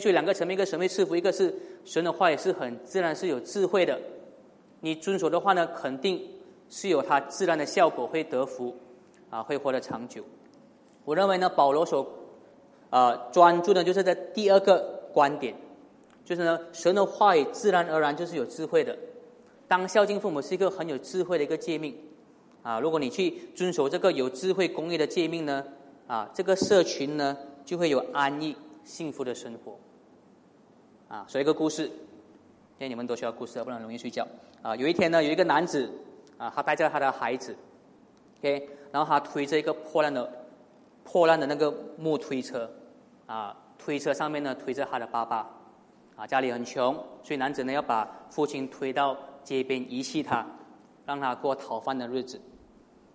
[0.00, 4.00] 所以两个层面，一个神会赐福，一个是神的话也是很自然，是有智慧的。
[4.84, 6.20] 你遵守的话呢，肯定
[6.68, 8.76] 是有它自然的效果，会得福，
[9.30, 10.22] 啊，会活得长久。
[11.06, 12.06] 我认为呢，保罗所
[12.90, 15.54] 啊专注的，就是在第二个观点，
[16.22, 18.94] 就是呢，神的话语自然而然就是有智慧的。
[19.66, 21.96] 当孝敬父母是一个很有智慧的一个诫命，
[22.62, 25.64] 啊，如果你去遵守这个有智慧公益的诫命呢，
[26.06, 29.78] 啊，这个社群呢就会有安逸幸福的生活。
[31.08, 31.90] 啊，说一个故事。
[32.78, 34.26] 因为你们都需要故事，不然容易睡觉。
[34.62, 35.90] 啊，有一天呢，有一个男子，
[36.36, 37.54] 啊，他带着他的孩子
[38.40, 40.28] ，OK，然后他推着一个破烂的、
[41.04, 42.68] 破烂的那个木推车，
[43.26, 45.48] 啊，推车上面呢推着他的爸爸，
[46.16, 50.44] 啊，家里很穷，所以男子呢要把父亲推到街边遗弃他，
[51.06, 52.40] 让他过讨饭的日子。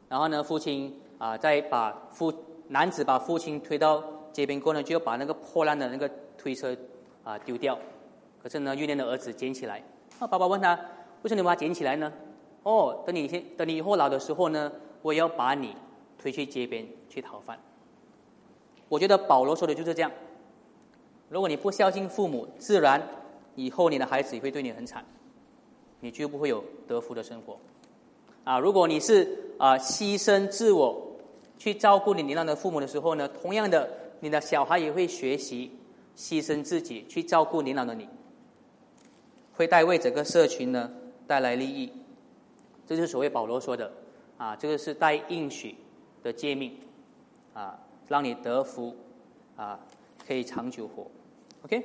[0.08, 2.34] 然后呢，父亲啊，再把父
[2.70, 6.76] 男子把父亲推到街边过呢，就要把那个破烂的那个推车
[7.24, 7.78] 啊丢掉。
[8.42, 9.84] 可是呢，幼年的儿子捡起来。
[10.20, 10.80] 啊，爸爸问他
[11.24, 12.12] ：“为什么你把它捡起来呢？”
[12.64, 14.72] 哦，等你先，等你以后老的时候呢，
[15.02, 15.76] 我也要把你
[16.18, 17.58] 推去街边去讨饭。
[18.90, 20.12] 我觉得保罗说的就是这样。
[21.30, 23.02] 如果你不孝敬父母，自然
[23.56, 25.06] 以后你的孩子也会对你很惨，
[26.00, 27.58] 你就不会有得福的生活。
[28.44, 31.00] 啊，如果你是啊牺牲自我
[31.58, 35.72] 去照顾你年老的父母的时候呢，同样的，你的小孩也会学习
[36.18, 38.10] 牺牲自己去照顾年老的你。
[39.60, 40.90] 会带为整个社群呢
[41.28, 41.92] 带来利益，
[42.88, 43.92] 这就是所谓保罗说的
[44.38, 45.76] 啊，这个是带应许
[46.24, 46.72] 的诫命
[47.54, 48.96] 啊，让你得福
[49.58, 49.78] 啊，
[50.26, 51.06] 可以长久活。
[51.66, 51.84] OK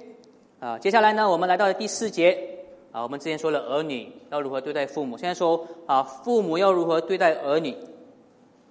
[0.61, 2.61] 啊，接下来呢，我们来到了第四节
[2.93, 7.77] 啊，我们之前说了儿女要如何对待父母，现在说啊，父母要如何对待儿女。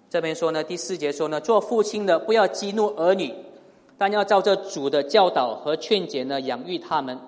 [0.09, 3.33] 这边说呢，第四节说呢，做父亲的不要激怒儿女，
[3.97, 7.19] 但要照着主的教导和劝解呢，养育他们。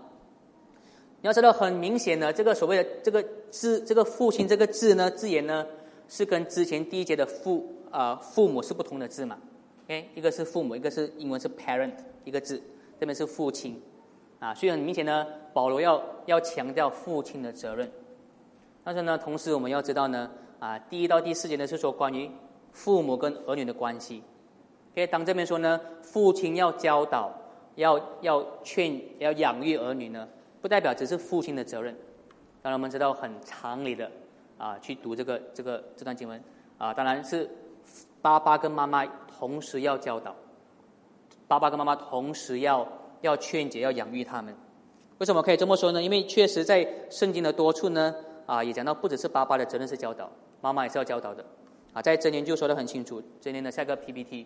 [1.25, 5.65] 你要知道，很明显的，这个所谓的这个字，这个父亲这个字呢，字眼呢，
[6.07, 9.35] 是跟之前第一节的父啊父母是不同的字嘛。
[9.85, 11.93] OK，一个是父母，一个是英文是 parent
[12.25, 12.61] 一个字，
[12.99, 13.81] 这边是父亲。
[14.37, 17.89] 啊，所以很明显呢，保罗要要强调父亲的责任，
[18.83, 22.29] 但是呢，同时我们要知道呢，啊，第一到第四节呢是说关于
[22.71, 24.21] 父母跟儿女的关系。
[24.93, 27.33] OK，当这边说呢，父亲要教导、
[27.77, 30.27] 要要劝、要养育儿女呢，
[30.65, 31.95] 不代表只是父亲的责任。
[32.63, 34.09] 当然，我们知道很常理的
[34.57, 36.43] 啊，去读这个这个这段经文
[36.79, 37.47] 啊，当然是
[38.19, 40.35] 爸爸跟妈妈同时要教导，
[41.47, 42.87] 爸爸跟妈妈同时要。
[43.21, 44.55] 要劝解，要养育他们。
[45.17, 46.03] 为什么可以这么说呢？
[46.03, 48.13] 因为确实在圣经的多处呢，
[48.45, 50.29] 啊，也讲到不只是爸爸的责任是教导，
[50.61, 51.43] 妈妈也是要教导的。
[51.93, 53.21] 啊，在真言就说的很清楚。
[53.41, 54.45] 真言的下一个 PPT，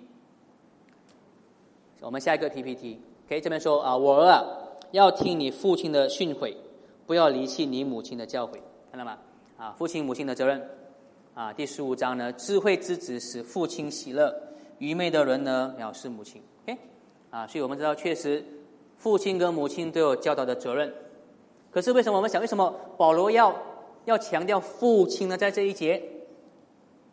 [2.00, 4.46] 我们下一个 PPT，可以这边说啊，我儿啊，
[4.92, 6.56] 要听你父亲的训诲，
[7.06, 8.60] 不要离弃你母亲的教诲，
[8.92, 9.18] 看到吗？
[9.58, 10.62] 啊，父亲母亲的责任。
[11.36, 14.34] 啊，第十五章呢，智慧之子使父亲喜乐，
[14.80, 16.42] 愚昧的人呢藐视母亲。
[16.64, 16.78] OK，
[17.30, 18.44] 啊，所以我们知道确实。
[18.98, 20.94] 父亲跟母亲都有教导的责任，
[21.72, 23.56] 可是为什么我们想，为什么保罗要
[24.04, 25.38] 要强调父亲呢？
[25.38, 26.04] 在这一节，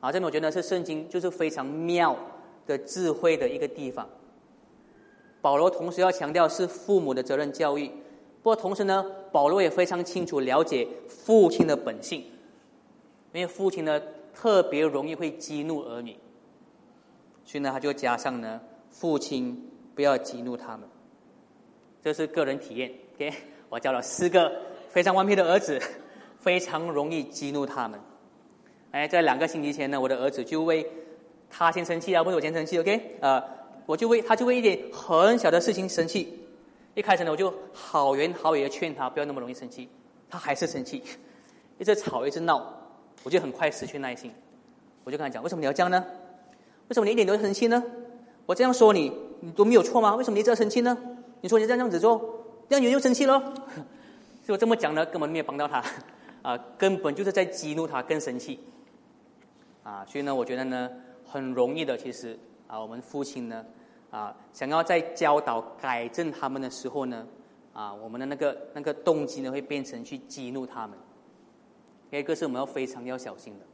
[0.01, 2.17] 啊，这边我觉得是圣经就是非常妙
[2.67, 4.05] 的智慧的一个地方。
[5.46, 7.87] 保罗同时要强调是父母的责任教育，
[8.42, 12.18] 不过同时呢，保罗也非常清楚了解父亲的本性，
[13.32, 14.02] 因为父亲呢
[14.35, 16.16] 特别容易会激怒儿女，
[17.44, 20.80] 所以呢他就加上呢，父亲不要激怒他们。
[22.02, 23.32] 这是个人体验，OK？
[23.68, 24.50] 我教了四个
[24.88, 25.80] 非常顽皮的儿子，
[26.40, 28.00] 非常容易激怒他们。
[28.90, 30.85] 哎，在两个星期前呢，我的儿子就为
[31.48, 33.18] 他先生气啊，不是我先生气，OK？
[33.20, 33.40] 呃，
[33.87, 36.38] 我就为他就为一点很小的事情生气。
[36.94, 39.88] 一开始呢，我就好言好语的劝他不要那么容易生气，
[40.29, 41.03] 他还是生气，
[41.79, 42.66] 一直吵一直闹，
[43.22, 44.33] 我就很快失去耐心。
[45.05, 46.05] 我就跟他讲，为什么你要这样呢？
[46.88, 47.83] 为什么你一点都生气呢？
[48.46, 50.16] 我这样说你，你都没有错吗？
[50.16, 50.96] 为什么你这样生气呢？
[51.42, 53.38] 你说你这样子做，这样人就生气了。
[54.42, 55.85] 所以我这么讲呢，根本没有帮到他，
[56.42, 58.59] 啊，根本就是在激怒他，更生气。
[59.83, 60.90] 啊，所以呢，我觉得呢，
[61.25, 63.64] 很容易的，其实啊，我们父亲呢，
[64.11, 67.26] 啊，想要在教导、改正他们的时候呢，
[67.72, 70.98] 啊，我们的那个那个动机呢，会变成去激怒他们。
[72.11, 73.64] 这个是我们要非常要小心的。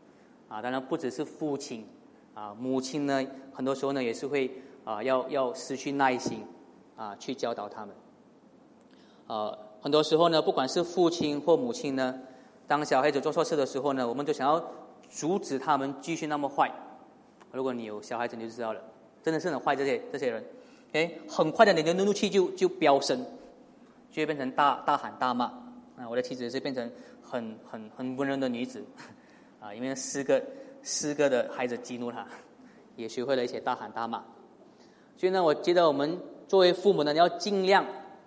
[0.54, 1.86] 啊，当然不只是父亲，
[2.34, 4.50] 啊，母亲呢，很多时候呢，也是会
[4.84, 6.44] 啊，要要失去耐心。
[6.94, 7.94] 啊，去教导他们。
[9.26, 12.20] 呃，很多时候呢，不管是父亲或母亲呢，
[12.68, 14.62] 当小孩子做错事的时候呢，我们就想要
[15.08, 16.70] 阻止他们继续那么坏。
[17.52, 18.80] 如果你有小孩子，你就知道了，
[19.22, 20.44] 真的是很坏这些这些人。
[20.92, 23.24] 哎，很快的，你的怒怒气就就飙升，
[24.10, 25.44] 就会变成大大喊大骂。
[25.96, 26.90] 啊，我的妻子是变成
[27.22, 28.84] 很很很温柔的女子，
[29.60, 30.42] 啊，因为四个
[30.82, 32.26] 四个的孩子激怒她，
[32.96, 34.22] 也学会了一些大喊大骂。
[35.16, 36.18] 所以呢，我觉得我们。
[36.48, 37.82] 作为父母呢，要尽量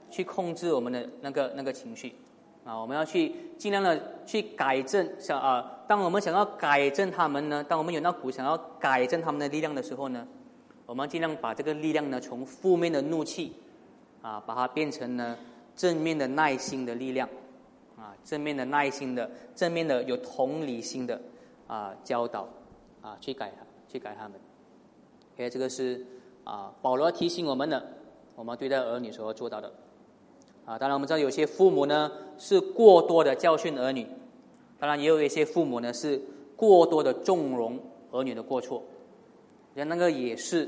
[0.09, 2.15] 去控制我们的那个那个情绪
[2.65, 5.07] 啊，我们要去尽量的去改正。
[5.19, 10.27] 想啊，当我们想要改正他们呢，当我们有那股想要改正他们的力量的时候呢，
[10.87, 13.53] 我们尽量把这个力量呢，从负面的怒气
[14.23, 15.37] 啊，把它变成呢
[15.75, 17.29] 正面的耐心的力量
[17.95, 21.21] 啊，正面的耐心的，正面的有同理心的
[21.67, 22.49] 啊教导
[23.01, 24.39] 啊，去改他去改他们。
[25.35, 26.03] OK，这个是
[26.43, 27.91] 啊，保罗提醒我们的。
[28.35, 29.71] 我们对待儿女所要做到的，
[30.65, 34.07] 啊，当然我们知道有些父母呢是过多的教训儿女，
[34.79, 36.19] 当然也有一些父母呢是
[36.55, 37.79] 过多的纵容
[38.11, 38.81] 儿女的过错，
[39.73, 40.67] 人那个也是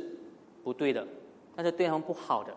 [0.64, 1.06] 不对的，
[1.56, 2.54] 那是对他们不好的，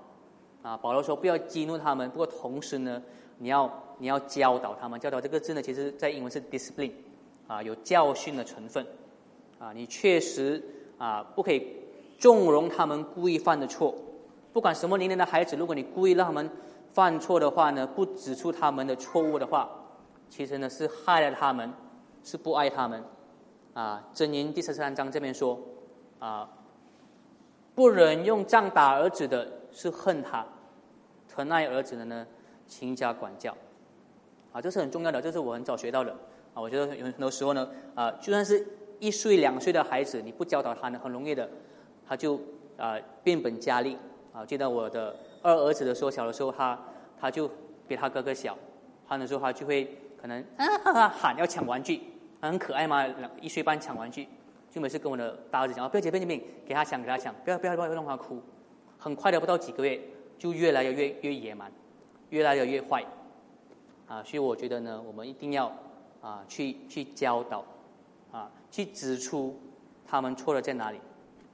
[0.62, 3.02] 啊，保罗说不要激怒他们，不过同时呢，
[3.38, 6.92] 你要你要教导他们，教导这个字呢，其实在英文是 discipline，
[7.46, 8.84] 啊，有教训的成分，
[9.58, 10.62] 啊，你确实
[10.98, 11.66] 啊不可以
[12.18, 13.94] 纵容他们故意犯的错。
[14.52, 16.50] 不管什么年龄的孩子，如果你故意让他们
[16.92, 19.68] 犯错的话呢，不指出他们的错误的话，
[20.28, 21.72] 其实呢是害了他们，
[22.22, 23.02] 是不爱他们。
[23.72, 25.58] 啊，箴言第十三章这边说，
[26.18, 26.48] 啊，
[27.74, 30.44] 不忍用杖打儿子的是恨他，
[31.28, 32.26] 疼爱儿子的呢，
[32.66, 33.56] 勤加管教。
[34.52, 36.10] 啊，这是很重要的，这是我很早学到的。
[36.52, 38.66] 啊，我觉得有很多时候呢，啊，就算是
[38.98, 41.48] 一岁两岁的孩子，你不教导他呢，很容易的，
[42.04, 42.40] 他就
[42.76, 43.96] 啊变本加厉。
[44.32, 46.78] 啊，记得我的二儿子的时候，小的时候，他
[47.20, 47.50] 他就
[47.88, 48.56] 比他哥哥小，
[49.08, 52.02] 他的时候他就会可能啊 喊要抢玩具，
[52.40, 53.06] 很可爱嘛，
[53.40, 54.28] 一岁半抢玩具，
[54.70, 58.40] 就每次跟我的大儿子讲，不要捡不要紧，给他抢给他抢，不要不要不要让他哭。
[58.98, 59.98] 很快的不到几个月，
[60.38, 61.72] 就越来越越越野蛮，
[62.28, 63.02] 越来越越坏，
[64.06, 65.72] 啊，所以我觉得呢，我们一定要
[66.20, 67.64] 啊去去教导，
[68.30, 69.58] 啊去指出
[70.06, 71.00] 他们错了在哪里，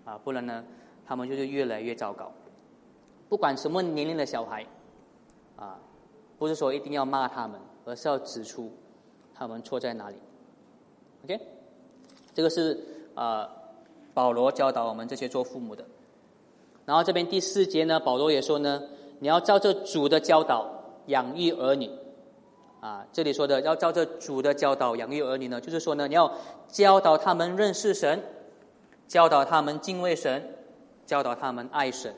[0.05, 0.65] 啊，不然呢，
[1.07, 2.33] 他们就是越来越糟糕。
[3.29, 4.65] 不管什么年龄的小孩，
[5.57, 5.79] 啊，
[6.39, 8.71] 不是说一定要骂他们，而是要指出
[9.35, 10.17] 他们错在哪里。
[11.25, 11.41] OK，
[12.35, 12.79] 这个是
[13.15, 13.51] 啊，
[14.15, 15.85] 保罗教导我们这些做父母的。
[16.85, 18.81] 然后这边第四节呢，保罗也说呢，
[19.19, 20.71] 你要照着主的教导
[21.07, 21.91] 养育儿女，
[22.81, 26.33] 啊，这里说的要照着主的教导养育儿女呢，就是说呢，你要
[26.69, 28.23] 教导他们认识神，
[29.09, 30.55] 教导他们敬畏神，
[31.05, 32.15] 教导他们爱神，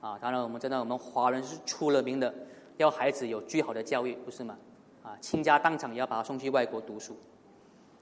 [0.00, 2.32] 啊，当然我们知道我们华人是出了名的，
[2.78, 4.56] 要孩子有最好的教育，不是吗？
[5.02, 7.16] 啊，倾家荡产也要把他送去外国读书，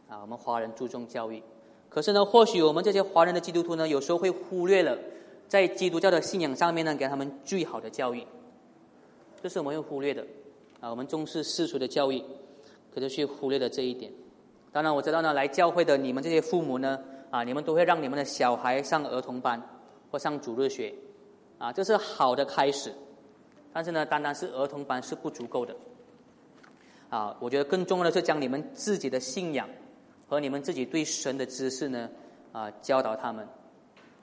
[0.09, 1.43] 啊，我们华人注重教育，
[1.89, 4.97] 可是呢，或许我们这些华人的基督徒呢，有时候会忽略了。
[5.49, 8.23] 在基督教的信仰上面呢，给他们最好的教育，
[9.43, 10.23] 这是我们会忽略的
[10.79, 10.91] 啊。
[10.91, 12.23] 我们重视世俗的教育，
[12.95, 14.13] 可是却忽略了这一点。
[14.71, 19.59] 当然，我知道呢，来教会的你们这些父母呢，啊，你们都会让你们的小孩上儿童班
[20.11, 20.93] 或上主日学，
[21.59, 22.92] 啊，这是好的开始。
[23.73, 25.77] 但是呢，单单是儿童班是不足够的，
[27.11, 29.68] 啊，我觉得更重要的是将你们自己的信仰
[30.27, 32.09] 和你们自己对神的知识呢，
[32.53, 33.47] 啊，教导他们。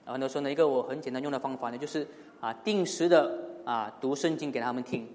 [0.04, 2.06] 很多时候呢，一个我很简单用的方法呢，就是
[2.40, 5.08] 啊，定时的啊读圣经给他们听，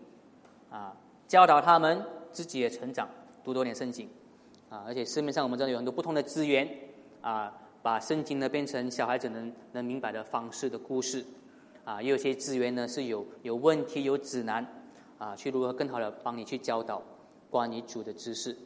[0.69, 0.95] 啊
[1.27, 3.07] 教导他们自己也成长，
[3.43, 4.10] 读多点圣经，
[4.69, 6.67] 啊，而且市面上我们知道有很多不同的资源，
[7.21, 11.23] 啊，把圣经呢变成小孩子能能明白的方式的故事，
[11.83, 14.65] 啊，也有些资源呢是有有问题有指南，
[15.17, 17.01] 啊，去如何更好的帮你去教导
[17.49, 18.57] 关于主的知识，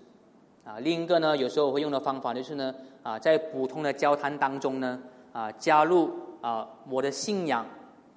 [0.64, 2.74] 啊，另一个呢，有时候我会用的方法就是呢，
[3.04, 5.02] 啊，在普通的交谈当中呢。
[5.36, 7.66] 啊，加入啊，我的信仰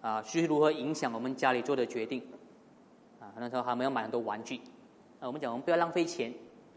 [0.00, 2.22] 啊，去如何影响我们家里做的决定？
[3.18, 4.60] 啊，很多时候他们要买很多玩具，
[5.18, 6.30] 啊，我们讲我们不要浪费钱，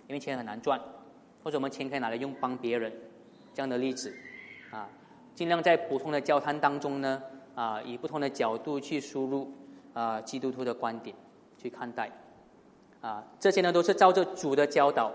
[0.07, 0.81] 因为钱很难赚，
[1.43, 2.91] 或者我们钱可以拿来用帮别人，
[3.53, 4.11] 这样的例子，
[4.71, 4.89] 啊，
[5.35, 7.21] 尽量在普通的交谈当中呢，
[7.61, 9.51] 啊，以不同的角度去输入
[9.93, 11.15] 啊，基督徒的观点
[11.57, 12.09] 去看待，
[13.01, 15.11] 啊，这些呢都是照着主的教导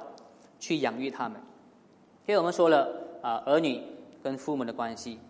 [0.61, 1.41] 去养育他们。
[2.27, 2.89] 因为我们说了
[3.23, 3.83] 啊，儿女。
[4.23, 5.21] 跟父母的关系，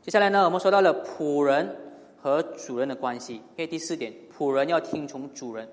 [0.00, 1.68] 接下来呢，我们说到了仆人
[2.16, 3.34] 和主人的关系。
[3.34, 5.68] 因为第四点，仆人要听从主人。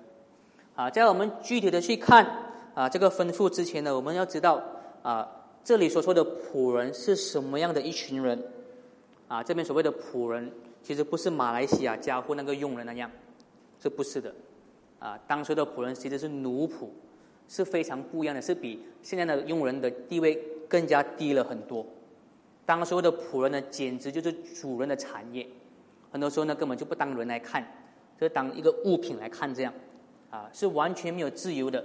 [0.75, 2.25] 啊，在我们具体的去看
[2.73, 4.59] 啊这个吩咐之前呢，我们要知道
[5.03, 5.29] 啊
[5.63, 8.43] 这里所说的仆人是什么样的一群人。
[9.31, 10.51] 啊，这边所谓的仆人，
[10.83, 13.09] 其实不是马来西亚家户那个佣人那样，
[13.79, 14.35] 这不是的。
[14.99, 16.89] 啊，当时的仆人其实是奴仆，
[17.47, 20.35] 是非常不一样的，是比现在的佣人的地位
[20.67, 21.85] 更加低了很多。
[22.65, 25.47] 当时候的仆人呢，简直就是主人的产业，
[26.11, 27.65] 很多时候呢，根本就不当人来看，
[28.19, 29.73] 就当一个物品来看，这样，
[30.29, 31.81] 啊，是完全没有自由的，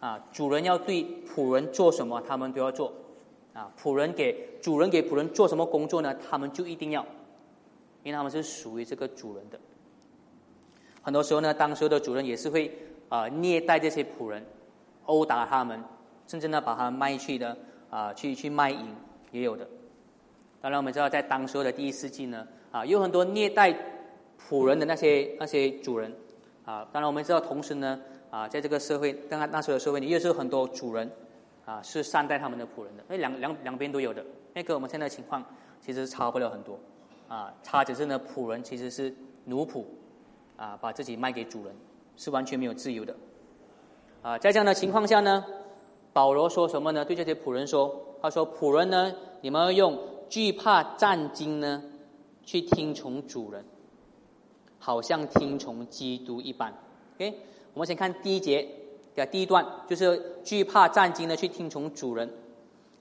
[0.00, 2.92] 啊，主人要对仆人做什么，他们都要做，
[3.58, 7.02] 啊，仆人给主人给仆人做什么工作呢，他们就一定要，
[8.04, 9.58] 因为他们是属于这个主人的。
[11.02, 12.70] 很多时候呢，当时候的主人也是会
[13.08, 14.46] 啊虐待这些仆人，
[15.06, 15.82] 殴打他们，
[16.28, 17.56] 甚至呢把他们卖去的
[17.90, 18.94] 啊去去卖淫，
[19.32, 19.66] 也有的。
[20.60, 23.76] 当然，我们知道，在当时候的第一世纪呢，啊，有很多虐待
[24.40, 26.14] 仆人的那些那些主人，
[26.64, 31.10] 啊，当然我们知道，同时呢，啊，在这个社会，当然那时候的社会里，也是很多主人，
[31.68, 35.44] 啊，是善待他们的仆人的，那两两两边都有的，那跟我们现在的情况
[35.82, 36.78] 其实差不了很多，
[37.28, 39.84] 啊，差只是呢，仆人其实是奴仆，
[40.56, 41.76] 啊，把自己卖给主人，
[42.16, 43.14] 是完全没有自由的，
[44.22, 45.44] 啊，在这样的情况下呢，
[46.14, 47.04] 保罗说什么呢？
[47.04, 49.98] 对这些仆人说，他说，仆人呢，你们要用。
[50.28, 51.82] 惧怕战惊呢，
[52.44, 53.64] 去听从主人，
[54.78, 56.70] 好像听从基督一般。
[57.16, 57.34] OK，
[57.72, 58.68] 我们先看第一节
[59.26, 62.30] 第一段，就是惧怕战惊呢，去听从主人。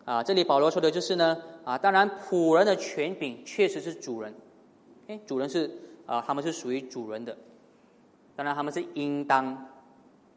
[0.05, 4.33] 啊，这里保罗说的就是呢，啊，当然仆人的权柄确实是主人。
[5.07, 5.69] 哎，主人是
[6.05, 7.37] 啊，他们是属于主人的，
[8.35, 9.65] 当然他们是应当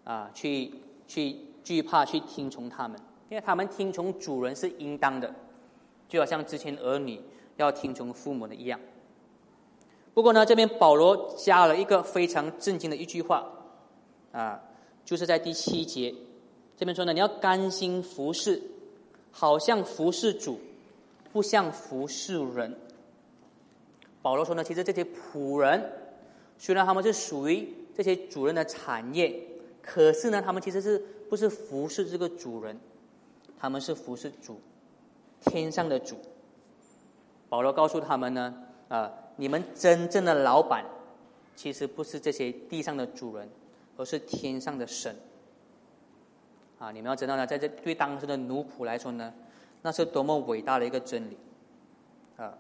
[0.05, 0.73] 啊，去
[1.07, 2.99] 去惧怕去听从他们，
[3.29, 5.33] 因为他们听从主人是应当的。
[6.09, 7.23] 就好像之前儿女
[7.57, 8.81] 要听从父母的一样。
[10.13, 13.47] 不过呢，这边保罗加了一个非常震惊的一句话，
[14.33, 14.61] 啊，
[15.11, 16.15] 就是在第七节
[16.77, 18.63] 这边说呢，你要甘心服侍，
[19.33, 20.61] 好像服侍主，
[21.33, 22.73] 不像服侍人。
[24.23, 25.85] 保罗说呢，其实这些仆人
[26.59, 29.37] 虽然他们是属于这些主人的产业，
[29.83, 32.79] 可是呢，他们其实是不是服侍这个主人？
[33.59, 34.61] 他们是服侍主，
[35.45, 36.17] 天上的主。
[37.49, 38.55] 保罗告诉他们呢，
[38.87, 40.85] 啊，你们真正的老板，
[41.57, 43.49] 其实不是这些地上的主人，
[44.01, 45.15] 而是天上的神。
[46.79, 49.31] 啊，你们要知道呢，在这对当时的奴仆来说呢，
[49.83, 51.37] 那是多么伟大的一个真理。
[52.39, 52.55] 啊，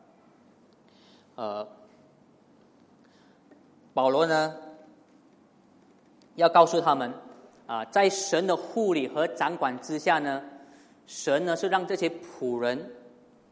[1.36, 1.66] 呃，
[3.94, 4.54] 保罗呢，
[6.34, 7.10] 要告诉他们，
[7.66, 10.42] 啊，在神的护理和掌管之下呢。
[11.06, 12.88] 神呢是让这些仆人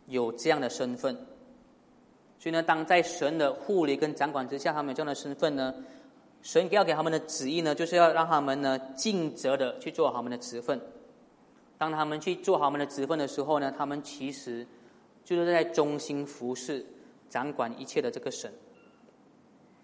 [0.07, 1.12] 有这样的身份，
[2.39, 5.74] 所以呢，当在神的护理跟掌管之下，他们有这样的身份呢，
[6.43, 10.80] 神要给他们的旨意呢，就是要让他们呢尽责的去做好他们的职分。
[11.76, 14.66] 当他们去做好他们的职分的时候呢，他们其实
[15.24, 16.84] 就是在忠心服侍、
[17.28, 18.53] 掌管一切的这个神。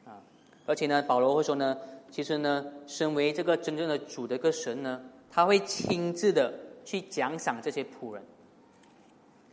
[0.04, 0.22] 啊，
[0.66, 1.76] 而且呢，保罗会说呢，
[2.10, 5.00] 其实呢，身为这个真正的主的个神呢，
[5.30, 6.52] 他会亲自的。
[6.86, 8.22] 去奖赏这些仆人。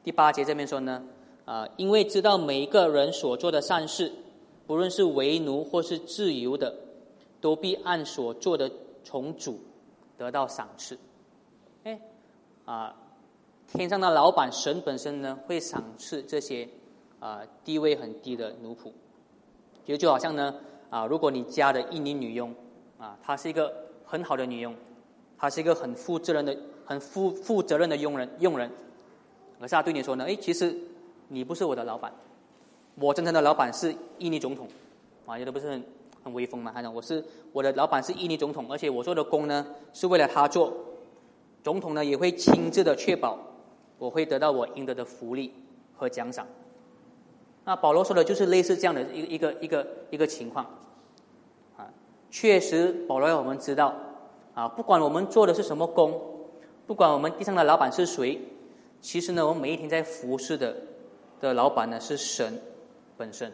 [0.03, 1.01] 第八节这边说呢，
[1.45, 4.11] 啊，因为知道每一个人所做的善事，
[4.67, 6.75] 不论是为奴或是自由的，
[7.41, 8.71] 都必按所做的
[9.03, 9.59] 从主
[10.17, 10.97] 得到赏赐。
[11.83, 11.99] 哎，
[12.63, 12.95] 啊，
[13.67, 16.69] 天上的老板神本身呢，会赏赐这些
[17.19, 18.91] 啊地位很低的奴仆。
[19.85, 20.55] 其实就好像呢，
[20.89, 22.55] 啊，如果你家的印尼女佣
[22.97, 23.73] 啊，她是一个
[24.05, 24.73] 很好的女佣，
[25.37, 26.55] 她是一个很负责任的。
[26.83, 28.69] 很负负责任的佣人，佣人，
[29.57, 30.75] 可是她对你说呢，哎，其实
[31.29, 32.11] 你不是我的老板，
[32.95, 34.67] 我真正的老板是印尼总统，
[35.25, 35.81] 啊，觉得不是很
[36.23, 36.71] 很威风嘛？
[36.73, 40.73] 他讲我是我的老板是印尼总统，而且我做的工呢是为了他做，
[41.63, 43.37] 总统呢也会亲自的确保
[43.97, 45.53] 我会得到我应得的福利
[45.95, 46.47] 和奖赏。
[47.63, 50.65] 那保罗说的就是类似这样的一个一个一个一个情况，
[51.77, 51.87] 啊，
[52.29, 53.93] 确实保罗让我们知道，
[54.53, 56.19] 啊，不管我们做的是什么工。
[56.87, 58.37] 不管我们地上的老板是谁，
[58.99, 60.75] 其实呢，我们每一天在服侍的
[61.39, 62.59] 的老板呢是神
[63.15, 63.49] 本身。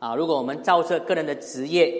[0.00, 1.94] 啊，如果我们照着个人的职业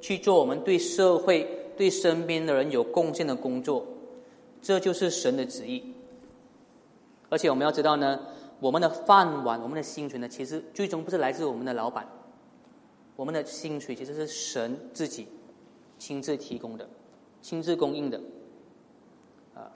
[0.00, 1.46] 去做我们对社会、
[1.76, 3.86] 对身边的人有贡献的工作，
[4.60, 5.94] 这就是神的旨意。
[7.28, 8.20] 而且我们要知道呢，
[8.58, 12.08] 我们的饭碗、我们的薪水呢，其实最终不是来自我们的老板，
[13.16, 15.28] 我们的薪水其实是神自己
[15.98, 16.88] 亲自提供的、
[17.40, 18.18] 亲自供应的。
[19.54, 19.70] 啊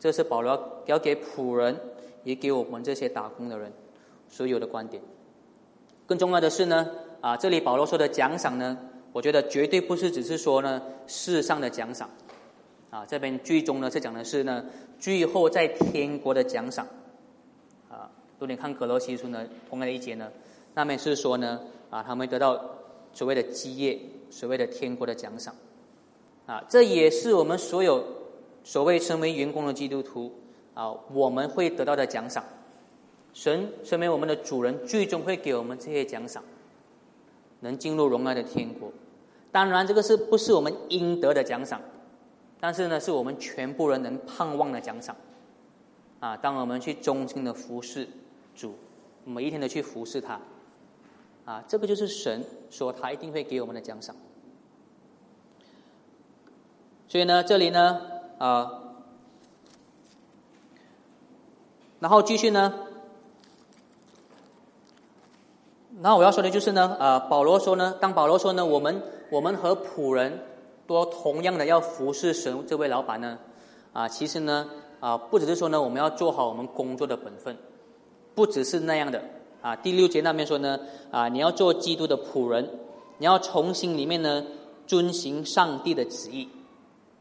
[0.00, 1.78] 这是保罗要给仆人，
[2.24, 3.72] 也给我们这些打工的人
[4.28, 5.02] 所有的观点。
[6.06, 6.88] 更重要的是呢，
[7.20, 8.78] 啊，这里保罗说的奖赏呢，
[9.12, 12.08] 我觉得绝对不是只是说呢世上的奖赏，
[12.90, 14.64] 啊，这边最终呢是讲的是呢
[14.98, 16.86] 最后在天国的奖赏。
[17.88, 20.30] 啊，如果你看格罗西书呢，同样的一节呢，
[20.74, 21.60] 那边是说呢，
[21.90, 22.58] 啊，他们得到
[23.12, 23.98] 所谓的基业，
[24.30, 25.54] 所谓的天国的奖赏。
[26.46, 28.04] 啊，这也是我们所有。
[28.64, 30.30] 所谓成为员工的基督徒
[30.74, 32.44] 啊，我们会得到的奖赏，
[33.32, 36.42] 神身为我们的主人，最终会给我们这些奖赏，
[37.60, 38.92] 能进入荣耀的天国。
[39.50, 41.80] 当然，这个是不是我们应得的奖赏？
[42.60, 45.16] 但是呢，是我们全部人能盼望的奖赏。
[46.20, 48.08] 啊，当我们去忠心的服侍
[48.54, 48.74] 主，
[49.24, 50.40] 每一天的去服侍他，
[51.44, 54.14] 啊，这个就是神说他一定会给我们的奖赏。
[57.06, 58.00] 所以呢，这里呢。
[58.38, 58.84] 啊，
[61.98, 62.72] 然后继续呢，
[66.00, 70.38] 那我要说的就是呢，啊，保罗说呢，当保罗说呢，我们我们和仆人
[70.86, 73.36] 都同样的要服侍神这位老板呢，
[73.92, 74.68] 啊，其实呢，
[75.00, 77.56] 啊，不只是说呢，我们要做好我们工作的本分，
[78.34, 79.20] 不只是那样的，
[79.60, 80.78] 啊，第六节那边说呢，
[81.10, 82.68] 啊，你要做基督的仆人，
[83.18, 84.46] 你要从心里面呢
[84.86, 86.48] 遵行上帝的旨意。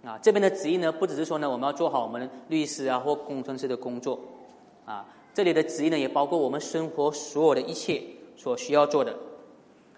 [0.06, 4.20] 啊，这边的旨意呢，不只是说呢，我们要做好我们律师啊或工程师的工作，
[4.86, 5.04] 啊，
[5.34, 8.02] 这里的旨意呢，也包括我们生活所有的一切
[8.38, 9.14] 所需要做的。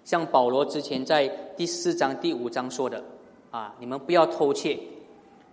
[0.02, 3.04] 像保罗之前在第四章、第五章说的，
[3.52, 4.76] 啊，你们不要偷窃，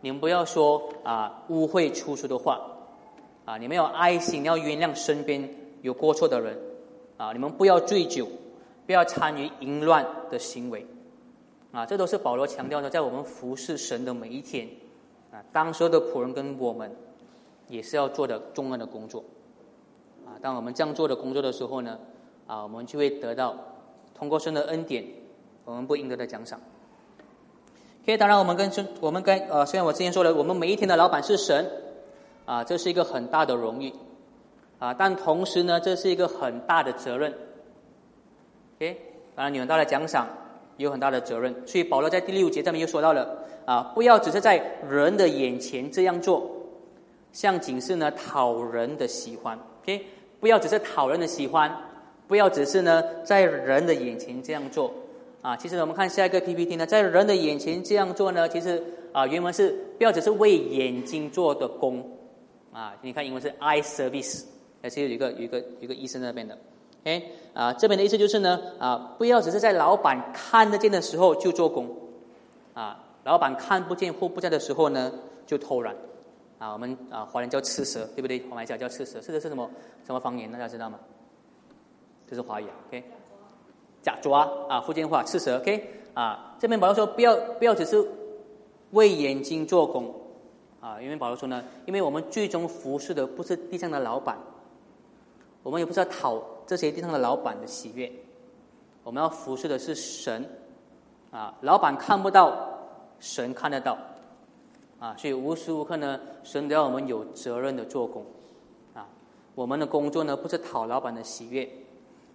[0.01, 2.59] 你们不要说啊污秽出俗的话，
[3.45, 5.47] 啊，你们要爱心，要原谅身边
[5.83, 6.57] 有过错的人，
[7.17, 8.27] 啊，你们不要醉酒，
[8.85, 10.83] 不要参与淫乱的行为。
[11.73, 14.67] 啊，这都是保罗强调的，在我们服侍神的每一天，
[15.29, 16.89] 啊，当时的仆人跟我们
[17.67, 19.23] 也是要做的重要的工作，
[20.25, 21.99] 啊，当我们这样做的工作的时候呢，
[22.47, 23.55] 啊，我们就会得到
[24.15, 25.05] 通过神的恩典，
[25.65, 26.59] 我们不应得的奖赏。
[28.05, 31.69] 可以，当然我们跟神，我们跟呃，虽然我之前说了，我们每一天的老板是神，
[32.45, 33.93] 啊，这是一个很大的荣誉，
[34.79, 37.33] 啊，但同时呢，这是一个很大的责任。
[38.77, 38.99] OK，
[39.35, 40.27] 当然有很大的奖赏。
[40.77, 41.51] 有很大的责任。
[41.65, 43.35] 所以保罗在第六节这边又说到了
[43.65, 46.47] 啊，不要只是在人的眼前这样做，
[47.31, 49.57] 像仅是呢讨人的喜欢。
[49.81, 50.05] OK，
[50.39, 51.75] 不要只是讨人的喜欢，
[52.27, 54.93] 不要只是呢在人的眼前这样做
[55.41, 55.55] 啊。
[55.55, 62.03] 其实我们看下一个 PPT 呢，在人的眼前这样做呢，其实啊原文是不要只是为眼睛做的工
[62.73, 62.95] 啊。
[63.01, 64.43] 你看英文是 eye service，
[64.81, 66.57] 还是有一个有一个一个医生那边的。
[67.03, 67.23] 哎，
[67.53, 71.87] 啊，这边的意思就是呢，啊，不要只是在老板看得见的时候就做工，
[72.73, 75.09] 啊，老板看不见或不在的时候呢
[75.45, 75.95] 就偷懒，
[76.57, 78.41] 啊，我们啊华人叫吃蛇，对不对？
[78.49, 79.69] 华人叫叫吃蛇，吃蛇是什么
[80.05, 80.51] 什么方言？
[80.51, 80.99] 大家知道吗？
[82.27, 83.03] 这是华语，OK？
[84.01, 85.89] 假抓啊，福建话吃蛇，OK？
[86.13, 88.05] 啊，这边保罗说不要不要只是
[88.91, 90.13] 为眼睛做工，
[90.81, 94.37] 啊，因为保罗说呢，因为我们最终服侍的不是地上的老板，
[95.63, 96.41] 我们也不是要讨。
[96.67, 98.11] 这些地上的老板的喜悦，
[99.01, 100.45] 我们要服侍的是神，
[101.31, 102.53] 啊，老板看不到，
[103.21, 103.97] 神看得到，
[104.99, 108.25] 啊，所以无时无刻呢，神都要我们有责任的做工，
[108.93, 109.07] 啊，
[109.55, 111.65] 我们的工作呢不是讨老板的喜悦，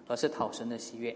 [0.08, 1.14] 而是讨神的喜悦。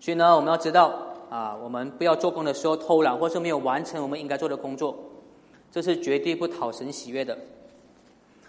[0.00, 0.94] 所以呢，我们要知道，
[1.30, 4.96] 啊，我们不要做工的时候偷懒，或是没有完成我们应该做的工作，
[5.70, 7.36] 这是绝对不讨神喜悦的。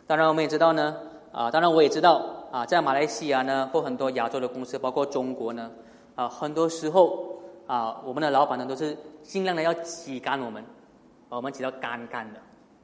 [0.07, 0.97] 当然，我们也知道呢，
[1.31, 2.39] 啊，当然我也知道。
[2.53, 5.71] 啊，在马来西亚呢，或很多亚洲的公司，包括中国呢，
[6.13, 10.63] 啊，很多时候啊，我们的老板呢都是尽量的要挤干我们，
[11.27, 12.39] 把我们挤到干干的，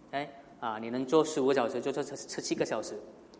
[0.09, 0.27] 哎，
[0.59, 2.95] 啊，你能做十五个小时就做十七个小时，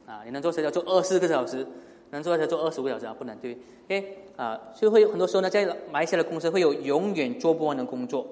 [0.05, 1.65] 啊，你能做十要做二十个小时，
[2.11, 3.57] 能做才做二十五个小时啊，不能对，
[3.87, 4.03] 哎，
[4.35, 8.25] 啊，所以会有很多时候呢，在马来西亚的公司会有永远做不完的工作，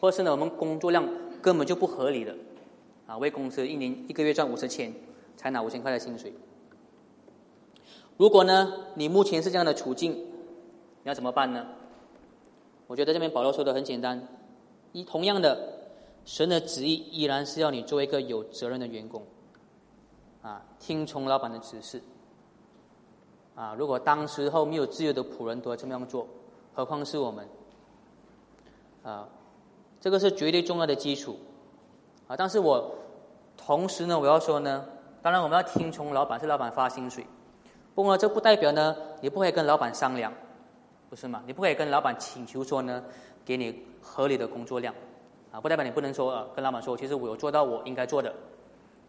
[0.00, 1.08] 或是呢，我们工作量
[1.42, 2.34] 根本就不合理的，
[3.06, 4.92] 啊，为公司一年一个月赚五十千，
[5.36, 6.32] 才拿五千块的薪水。
[8.16, 10.18] 如果呢，你目前是这样的处境，你
[11.04, 11.66] 要怎么办呢？
[12.86, 14.28] 我觉得这边保罗说的很简单，
[14.92, 15.58] 一同样的，
[16.24, 19.22] 神的旨意依然是要你做一个有责任的员工，
[20.42, 22.00] 啊，听从老板的指示，
[23.54, 26.26] 啊，如果当时候没有自由的仆人都要这么样做，
[26.74, 27.48] 何况是我们，
[29.02, 29.28] 啊，
[30.00, 31.38] 这个是绝对重要的基础，
[32.26, 32.94] 啊，但是我
[33.56, 34.84] 同时呢，我要说呢，
[35.22, 37.24] 当然我们要听从老板，是老板发薪水。
[37.94, 40.32] 不过这不代表呢，你不可以跟老板商量，
[41.08, 41.40] 不是吗？
[41.46, 43.04] 你不可以跟老板请求说呢，
[43.44, 44.92] 给你合理的工作量，
[45.52, 48.34] 啊，不代表你不能说呃，跟老板说，其实我有做到我应该做的，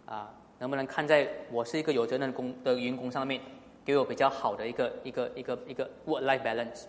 [0.06, 3.41] 啊，能不能看在我是一个有责任工的员工上面，
[3.86, 6.86] 给我比较好的一个一个一个一个 work-life balance，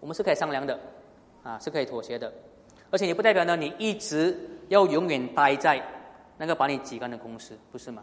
[0.00, 0.80] 我们是可以商量的，
[1.42, 2.32] 啊，是可以妥协的，
[2.90, 4.34] 而且也不代表呢，你一直
[4.68, 5.80] 要永远待在
[6.38, 8.02] 那个把你挤干的公司，不是吗？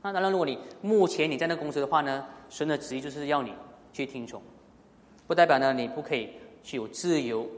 [0.00, 3.52] 那当然，如果你目前你在那公司的话呢，神的旨意就是要你
[3.92, 4.40] 去听从，
[5.26, 6.30] 不代表呢你不可以
[6.62, 7.48] 去有自由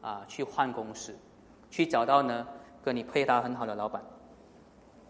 [0.00, 1.14] 啊去换公司，
[1.70, 2.46] 去找到呢
[2.82, 4.02] 跟你配搭很好的老板。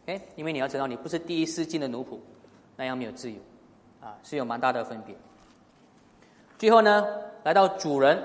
[0.07, 2.18] 哎，因为你要知道，你不是第一世进的奴仆，
[2.77, 3.39] 那样没有自由
[4.01, 5.14] 啊，是有蛮大的分别。
[6.59, 7.07] 最后呢，
[7.44, 8.22] 来到主人，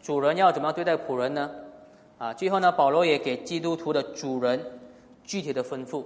[0.00, 1.50] 主人要怎么样对待仆人呢？
[2.18, 4.64] 啊，最后呢，保罗也给基督徒的主人
[5.24, 6.04] 具体的吩咐。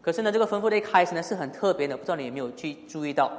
[0.00, 3.30] 可是呢，这个吩咐的一开始呢是很特别的，不知道你有没有去注意到？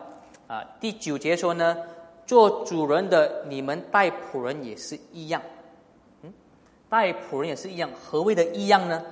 [0.47, 1.77] 啊，第九节说呢，
[2.25, 5.41] 做主人的你们待仆人也是一样，
[6.21, 6.33] 嗯，
[6.89, 7.89] 待仆人也是一样。
[7.93, 9.03] 何谓的一样呢？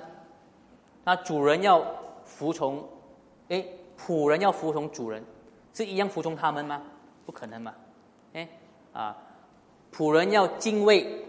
[1.04, 1.82] 那主人要
[2.24, 2.86] 服从，
[3.48, 3.64] 哎，
[3.98, 5.24] 仆人要服从主人，
[5.74, 6.82] 是一样服从他们吗？
[7.24, 7.74] 不可能嘛，
[8.32, 8.48] 哎，
[8.92, 9.16] 啊，
[9.94, 11.24] 仆人要敬畏，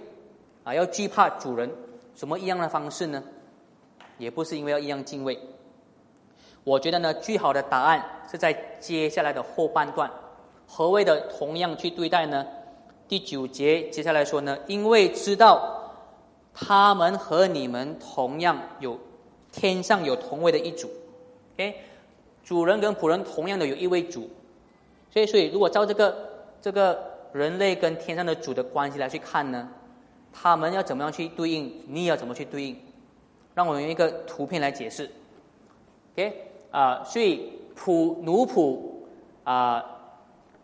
[0.63, 1.69] 啊，要惧怕主人，
[2.15, 3.23] 什么一样的方式呢？
[4.17, 5.39] 也不是因为要一样敬畏。
[6.63, 10.09] 我觉得呢，最好的答案是在接下来的后半段。
[10.65, 12.45] 何谓的同样去对待呢？
[13.07, 15.91] 第九节接下来说呢，因为知道
[16.53, 18.97] 他们和你们同样有
[19.51, 20.89] 天上有同位的一组
[21.53, 21.75] ，OK，
[22.43, 24.29] 主人跟仆人同样的有一位主，
[25.09, 26.15] 所以所以如果照这个
[26.61, 29.69] 这个人类跟天上的主的关系来去看呢，
[30.31, 31.73] 他们要怎么样去对应？
[31.87, 32.77] 你要怎么去对应？
[33.55, 35.09] 让我用一个图片来解释
[36.13, 36.51] ，OK。
[36.71, 38.79] 啊，所以仆奴仆
[39.43, 39.83] 啊，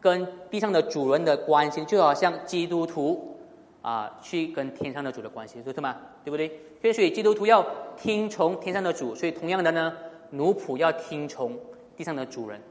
[0.01, 3.37] 跟地上的主人的关系，就好像基督徒
[3.83, 5.95] 啊，去跟天上的主的关系，是吗？
[6.23, 6.47] 对不对？
[6.81, 7.63] 所以所以基督徒要
[7.95, 9.93] 听从天上的主，所以同样的呢，
[10.31, 11.57] 奴仆要听从
[11.95, 12.61] 地上的主人。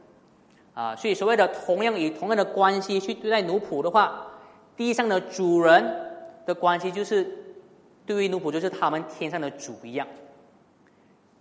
[0.75, 4.29] 啊，所以所谓的同样以同样的关系去对待奴仆的话，
[4.77, 5.85] 地上的主人
[6.47, 7.27] 的关系就是
[8.07, 10.07] 对于奴仆，就是他们天上的主一样。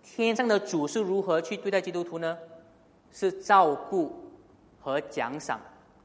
[0.01, 2.35] 天上的主是如何去对待基督徒呢？
[3.11, 4.11] 是照顾
[4.79, 5.59] 和奖赏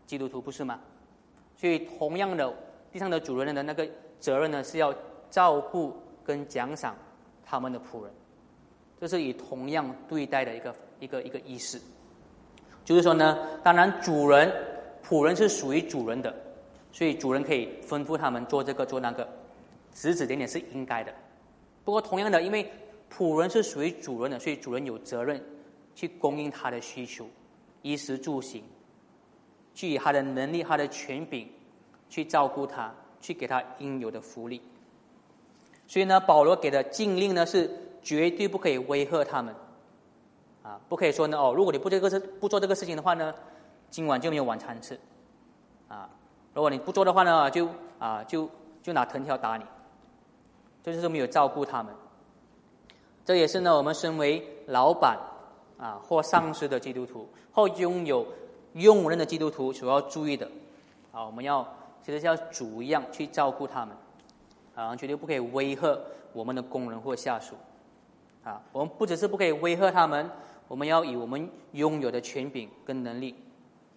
[0.06, 0.78] 基督徒，不是吗？
[1.56, 2.52] 所以同样的，
[2.92, 3.88] 地上的主人的那个
[4.20, 4.94] 责任呢，是要
[5.30, 6.94] 照顾跟奖赏
[7.44, 8.12] 他们的仆人，
[9.02, 11.82] 这是以同样对待的一个一个一个意思。
[12.84, 14.48] 就是说呢，当然主人
[15.04, 16.32] 仆人是属于主人的，
[16.92, 19.28] 所以主人可以吩咐他们做这个做那个，
[19.92, 21.12] 指指点点是应该的。
[21.84, 22.70] 不过同样的，因为
[23.12, 25.44] 仆人是属于主人的，所以主人有责任
[25.96, 27.26] 去供应他的需求，
[27.82, 28.62] 衣食住行，
[29.74, 31.50] 去以他的能力、他的权柄
[32.08, 34.62] 去照顾他，去给他应有的福利。
[35.88, 37.68] 所以呢，保罗给的禁令呢是
[38.02, 39.54] 绝对不可以威吓他们。
[40.62, 43.34] 啊，不可以说呢哦，如果你不这个事不做这个事情的话呢，
[43.90, 44.98] 今晚就没有晚餐吃。
[45.88, 46.08] 啊，
[46.54, 48.48] 如果你不做的话呢，就啊就
[48.80, 49.64] 就拿藤条打你。
[50.84, 51.92] 这就是没有照顾他们。
[53.24, 55.18] 这也是呢，我们身为老板
[55.78, 58.26] 啊或上司的基督徒，或拥有
[58.74, 60.48] 用人的基督徒所要注意的。
[61.10, 61.66] 啊，我们要
[62.04, 63.96] 其实像主一样去照顾他们。
[64.74, 65.98] 啊，绝对不可以威吓
[66.32, 67.56] 我们的工人或下属。
[68.44, 70.30] 啊，我们不只是不可以威吓他们。
[70.68, 73.34] 我们要以我们拥有的权柄跟能力，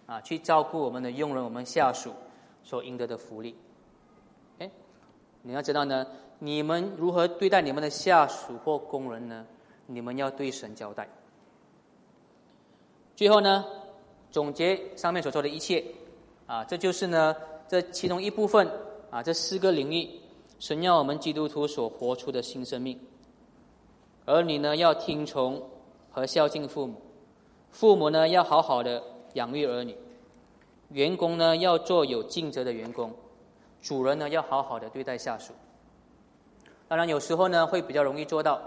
[0.04, 2.12] 啊，去照顾我们的佣人、我们下属
[2.62, 3.56] 所应得的福利。
[4.58, 4.70] 哎，
[5.40, 6.06] 你要知道呢，
[6.38, 9.46] 你们如何对待你们的下属或工人呢？
[9.86, 11.08] 你们要对神交代。
[13.14, 13.64] 最后呢，
[14.30, 15.82] 总结上面所说的一切，
[16.46, 17.34] 啊，这就是呢
[17.66, 18.70] 这其中一部分
[19.10, 20.10] 啊，这四个领域，
[20.58, 23.00] 神要我们基督徒所活出的新生命，
[24.26, 25.62] 儿女呢要听从。
[26.10, 26.94] 和孝敬父母，
[27.70, 29.02] 父母呢要好好的
[29.34, 29.94] 养育儿女，
[30.88, 33.14] 员工呢要做有尽责的员工，
[33.82, 35.52] 主人呢要好好的对待下属。
[36.88, 38.58] 当然有时候呢会比较容易做到，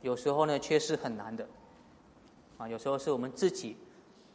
[0.00, 1.46] 有时候呢却是很难的。
[2.56, 3.76] 啊，有时候是我们自己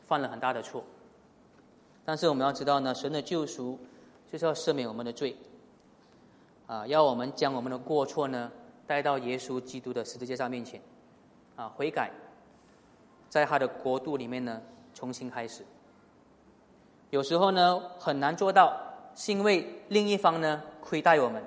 [0.06, 0.84] 犯了很大的错，
[2.06, 3.80] 但是我们要知道呢，神的救赎
[4.32, 5.36] 就是要赦免我们的罪，
[6.68, 8.52] 啊，要我们将我们的过错呢
[8.86, 10.82] 带到耶稣基督的十字架上面前，
[11.56, 12.12] 啊，悔改。
[13.30, 14.62] 在他的国度里面呢，
[14.94, 15.66] 重新开始。
[17.10, 18.80] 有时候呢很难做到，
[19.16, 21.44] 是因为另一方呢亏待我们，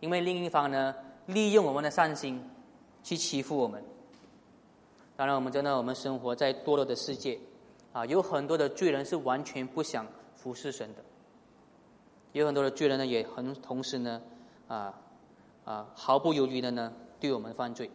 [0.00, 0.94] 因为另一方呢
[1.26, 2.42] 利用我们的善心
[3.02, 3.82] 去欺负我们。
[5.16, 7.38] 当然，我们真的我们生活在堕落的世界，
[7.92, 11.02] 啊，有很多的罪人是完全不想服侍神的，
[12.32, 14.20] 有很多的罪人呢也很同时呢，
[14.68, 14.98] 啊
[15.64, 17.90] 啊毫不犹豫的呢对我们犯罪。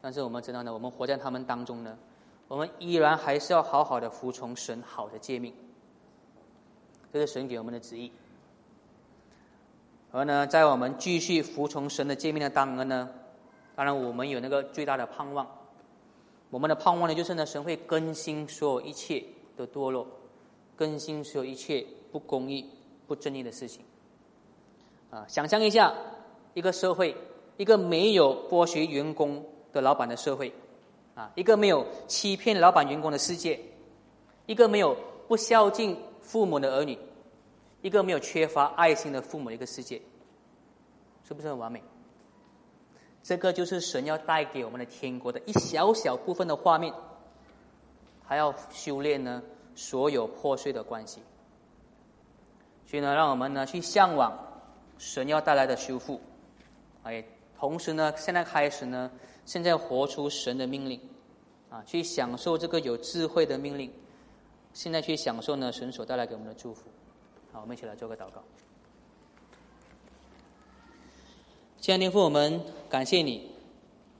[0.00, 1.98] 但是我们知道呢，我们活在他们当中呢，
[2.46, 5.52] 我们依然还是要好好的服从神好的诫命，
[7.12, 8.12] 这是神给我们的旨意。
[10.12, 13.10] 而呢，在我们继续服从神的诫命的当儿呢，
[13.74, 15.44] 当然我们有那个最大的盼望，
[16.50, 19.24] 我们的盼望呢，就是呢，神会更新所有一切
[19.56, 20.06] 的堕落，
[20.76, 22.70] 更新所有一切不公义、
[23.08, 23.84] 不正义的事情。
[25.10, 25.92] 啊，想象一下，
[26.56, 27.14] 一个社会，
[27.58, 29.44] 一个没有剥削员工。
[29.72, 30.50] 的老板的社会，
[31.14, 33.60] 啊，一个没有欺骗老板员工的世界，
[34.46, 34.96] 一个没有
[35.28, 36.98] 不孝敬父母的儿女，
[37.82, 40.00] 一个没有缺乏爱心的父母的一个世界，
[41.28, 41.82] 是不是很完美？
[43.22, 46.94] 这个就是神要带给我们的天国的一小小部分的画面，
[48.24, 49.42] 还要修炼呢
[49.74, 51.20] 所有破碎的关系，
[52.86, 54.32] 所以呢，让我们呢去向往
[54.96, 56.18] 神要带来的修复，
[57.06, 57.24] 哎，
[57.56, 59.10] 同时呢，现在开始呢。
[59.44, 61.00] 现在活出神的命令，
[61.70, 63.88] 啊，去享受这个有智慧的命令。
[64.72, 66.88] 现在去享受呢，神所带来给我们的祝福。
[67.52, 68.42] 好，我们一起来做个祷告。
[71.78, 73.48] 亲爱的父，我们感谢你，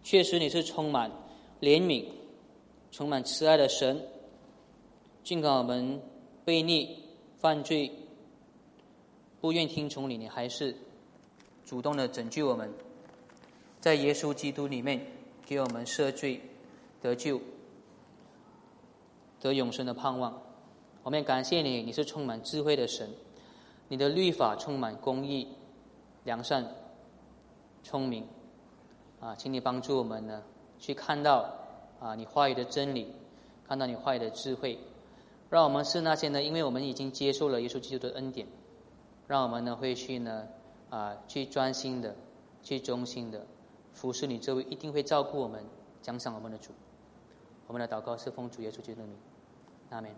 [0.05, 1.11] 确实你是充满
[1.61, 2.05] 怜悯、
[2.93, 4.01] 充满慈爱的神。
[5.25, 6.01] 尽管我们
[6.47, 7.03] 悖逆、
[7.37, 7.91] 犯罪、
[9.41, 10.73] 不愿听从你，你还是
[11.67, 12.73] 主动的拯救我们，
[13.79, 15.05] 在耶稣基督里面。
[15.49, 16.41] 给我们赦罪、
[17.01, 17.41] 得救、
[19.41, 20.43] 得永生的盼望。
[21.05, 23.09] 我们也感谢你，你是充满智慧的神，
[23.87, 25.47] 你的律法充满公义、
[26.25, 26.67] 良善、
[27.85, 28.27] 聪明。
[29.21, 30.43] 啊，请你帮助我们呢，
[30.81, 31.49] 去看到
[32.01, 33.13] 啊你话语的真理，
[33.69, 34.77] 看到你话语的智慧，
[35.49, 38.45] 让我们是那些呢，因为我们已经接受了耶稣基督的恩典，
[39.29, 40.49] 让我们呢会去呢
[40.91, 42.15] 啊去专心的、
[42.63, 43.47] 去忠心的。
[43.93, 45.65] 服侍你这位一定会照顾我们、
[46.03, 46.73] 奖赏我们的主。
[47.67, 49.17] 我们的祷告是奉主耶稣基督的名，
[49.91, 50.11] 阿门。